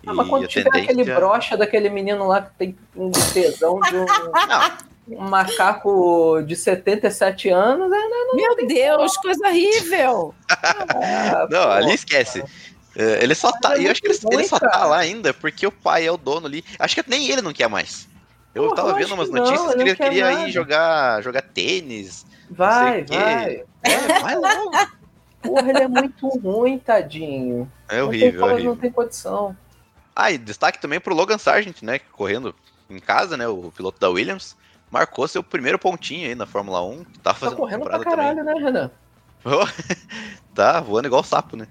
[0.05, 4.05] Ah, mas quando tiver aquele brocha daquele menino lá que tem um tesão de um,
[5.07, 7.97] um macaco de 77 anos, né?
[7.97, 10.33] não, Meu Deus, coisa horrível!
[10.49, 11.69] Ah, Não, pô.
[11.69, 12.43] ali esquece.
[12.95, 13.75] É, Ele só tá.
[13.77, 16.17] é eu acho que ele, ele só tá lá ainda porque o pai é o
[16.17, 16.63] dono ali.
[16.79, 18.07] Acho que nem ele não quer mais.
[18.53, 20.31] Eu Porra, tava eu vendo umas que não, notícias ele que não ele quer queria
[20.31, 20.47] nada.
[20.47, 22.25] ir jogar, jogar tênis.
[22.49, 23.63] Vai, não vai.
[23.83, 24.71] É, vai logo.
[25.43, 27.71] Porra, ele é muito ruim, tadinho.
[27.89, 28.71] É Não horrível, tem, é como, horrível.
[28.73, 29.55] não tem condição.
[30.15, 31.99] Ah, e destaque também pro Logan Sargent, né?
[31.99, 32.55] Correndo
[32.89, 33.47] em casa, né?
[33.47, 34.55] O piloto da Williams.
[34.95, 37.03] Marcou seu primeiro pontinho aí na Fórmula 1.
[37.03, 38.45] Tá Tá fazendo correndo pra temporada também.
[38.45, 38.91] caralho, né, Renan?
[40.55, 41.67] tá voando igual sapo, né?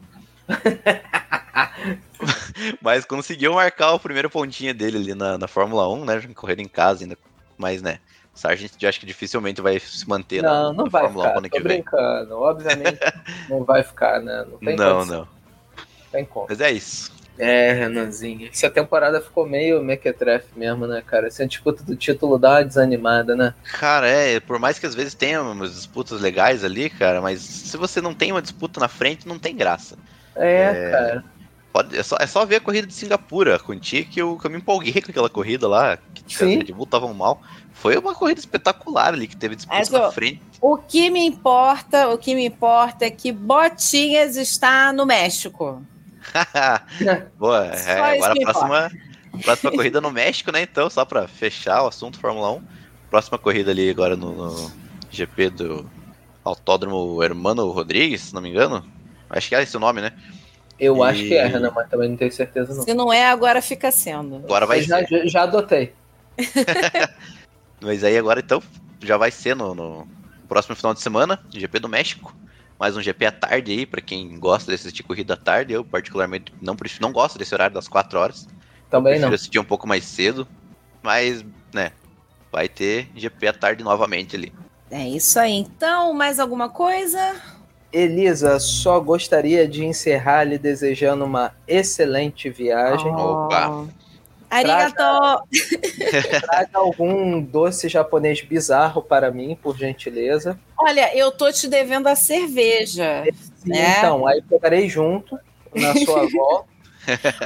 [2.82, 6.20] Mas conseguiu marcar o primeiro pontinho dele ali na, na Fórmula 1, né?
[6.34, 7.16] Correndo em casa ainda.
[7.56, 7.98] Mas, né?
[8.34, 11.38] Sargent acho que dificilmente vai se manter na, Não, não na vai Fórmula 1 ficar.
[11.38, 11.72] ano Tô que vem.
[11.78, 12.34] brincando.
[12.40, 12.98] Obviamente
[13.48, 14.44] não vai ficar, né?
[14.50, 15.18] Não tem Não, condição.
[15.20, 15.28] não.
[16.12, 16.46] Tem como.
[16.48, 17.10] Mas é isso.
[17.38, 18.48] É, Renanzinho.
[18.52, 21.26] Essa temporada ficou meio mequetrefe mesmo, né, cara?
[21.26, 23.54] Essa disputa do título dá uma desanimada, né?
[23.64, 27.76] Cara, é, por mais que às vezes tenha umas disputas legais ali, cara, mas se
[27.76, 29.98] você não tem uma disputa na frente, não tem graça.
[30.36, 31.24] É, cara.
[31.72, 34.38] Pode, é, só, é só ver a corrida de Singapura com o Ti que eu,
[34.38, 36.58] que eu me empolguei com aquela corrida lá, que Sim.
[36.58, 37.42] as Red Bull estavam mal.
[37.72, 40.40] Foi uma corrida espetacular ali, que teve disputa Mas, na frente.
[40.60, 45.82] O que me importa, o que me importa é que Botinhas está no México.
[47.38, 48.90] Boa, é, agora a próxima,
[49.42, 50.62] próxima corrida no México, né?
[50.62, 52.62] Então, só pra fechar o assunto Fórmula 1.
[53.10, 54.72] Próxima corrida ali agora no, no
[55.10, 55.90] GP do
[56.42, 58.84] Autódromo Hermano Rodrigues, se não me engano.
[59.30, 60.12] Acho que é esse o nome, né?
[60.78, 62.82] Eu E- acho que é, Renan, mas também não tenho certeza, não.
[62.82, 64.36] Se não é, agora fica sendo.
[64.36, 65.08] Agora vai já, ser.
[65.08, 65.92] já- já adotei.
[67.80, 68.62] Mas aí agora então
[69.02, 70.08] já vai ser no, no
[70.48, 72.34] próximo final de semana, GP do México.
[72.78, 75.72] Mais um GP à tarde aí, pra quem gosta de assistir corrida à tarde.
[75.72, 78.48] Eu, particularmente, não, não gosto desse horário das 4 horas.
[78.90, 79.34] Também prefiro não.
[79.34, 80.46] assistir um pouco mais cedo.
[81.02, 81.92] Mas, né,
[82.50, 84.52] vai ter GP à tarde novamente ali.
[84.90, 85.52] É isso aí.
[85.52, 87.36] Então, mais alguma coisa?
[87.92, 93.12] Elisa, só gostaria de encerrar lhe desejando uma excelente viagem.
[93.14, 93.86] Opa!
[94.54, 95.48] Arigato!
[96.46, 100.58] Traga algum doce japonês bizarro para mim, por gentileza.
[100.78, 103.24] Olha, eu tô te devendo a cerveja.
[103.66, 103.96] né?
[103.98, 105.38] Então, aí pegarei junto
[105.74, 106.64] na sua avó.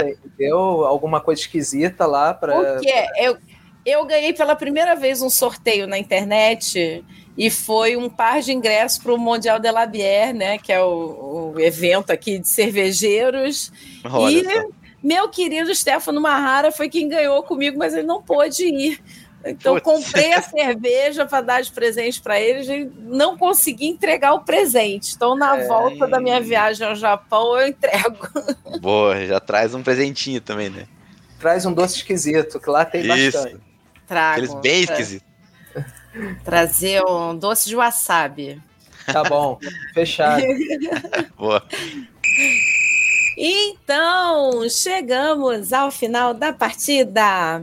[0.06, 0.58] Entendeu?
[0.84, 2.74] Alguma coisa esquisita lá para.
[2.74, 3.38] Porque eu,
[3.84, 7.04] eu ganhei pela primeira vez um sorteio na internet
[7.36, 10.58] e foi um par de ingressos para o Mundial de la Bière, né?
[10.58, 13.72] Que é o, o evento aqui de cervejeiros.
[14.04, 14.68] Olha e só.
[15.02, 19.02] Meu querido Stefano Marrara foi quem ganhou comigo, mas ele não pôde ir.
[19.46, 19.84] Então Putz.
[19.84, 25.14] comprei a cerveja para dar de presente para eles e não consegui entregar o presente.
[25.14, 25.66] Então na É.
[25.66, 28.26] volta da minha viagem ao Japão eu entrego.
[28.82, 30.86] Boa, já traz um presentinho também, né?
[31.38, 33.38] Traz um doce esquisito, que lá tem Isso.
[33.38, 33.62] bastante.
[34.08, 34.32] Trago.
[34.32, 35.28] Aqueles bem Tra- esquisitos.
[36.44, 38.60] Trazer um doce de wasabi.
[39.06, 39.58] Tá bom,
[39.94, 40.42] fechado.
[41.38, 41.62] Boa.
[43.40, 47.62] Então, chegamos ao final da partida.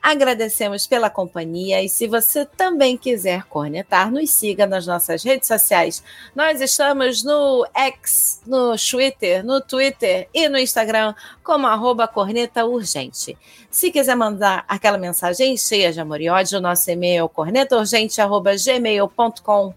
[0.00, 6.00] Agradecemos pela companhia e se você também quiser cornetar, nos siga nas nossas redes sociais.
[6.32, 11.12] Nós estamos no X, no Twitter, no Twitter e no Instagram
[11.42, 13.36] como arroba corneta urgente.
[13.68, 19.74] Se quiser mandar aquela mensagem cheia de amor e ódio, nosso e-mail é cornetaurgente.gmail.com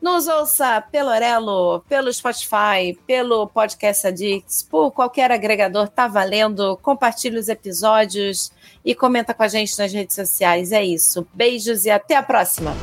[0.00, 6.78] nos ouça pelo Orelo, pelo Spotify, pelo Podcast Addicts, por qualquer agregador, tá valendo.
[6.82, 8.52] Compartilhe os episódios
[8.84, 10.72] e comenta com a gente nas redes sociais.
[10.72, 11.26] É isso.
[11.32, 12.74] Beijos e até a próxima.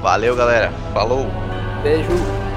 [0.00, 0.72] Valeu, galera.
[0.92, 1.26] Falou.
[1.82, 2.51] Beijo.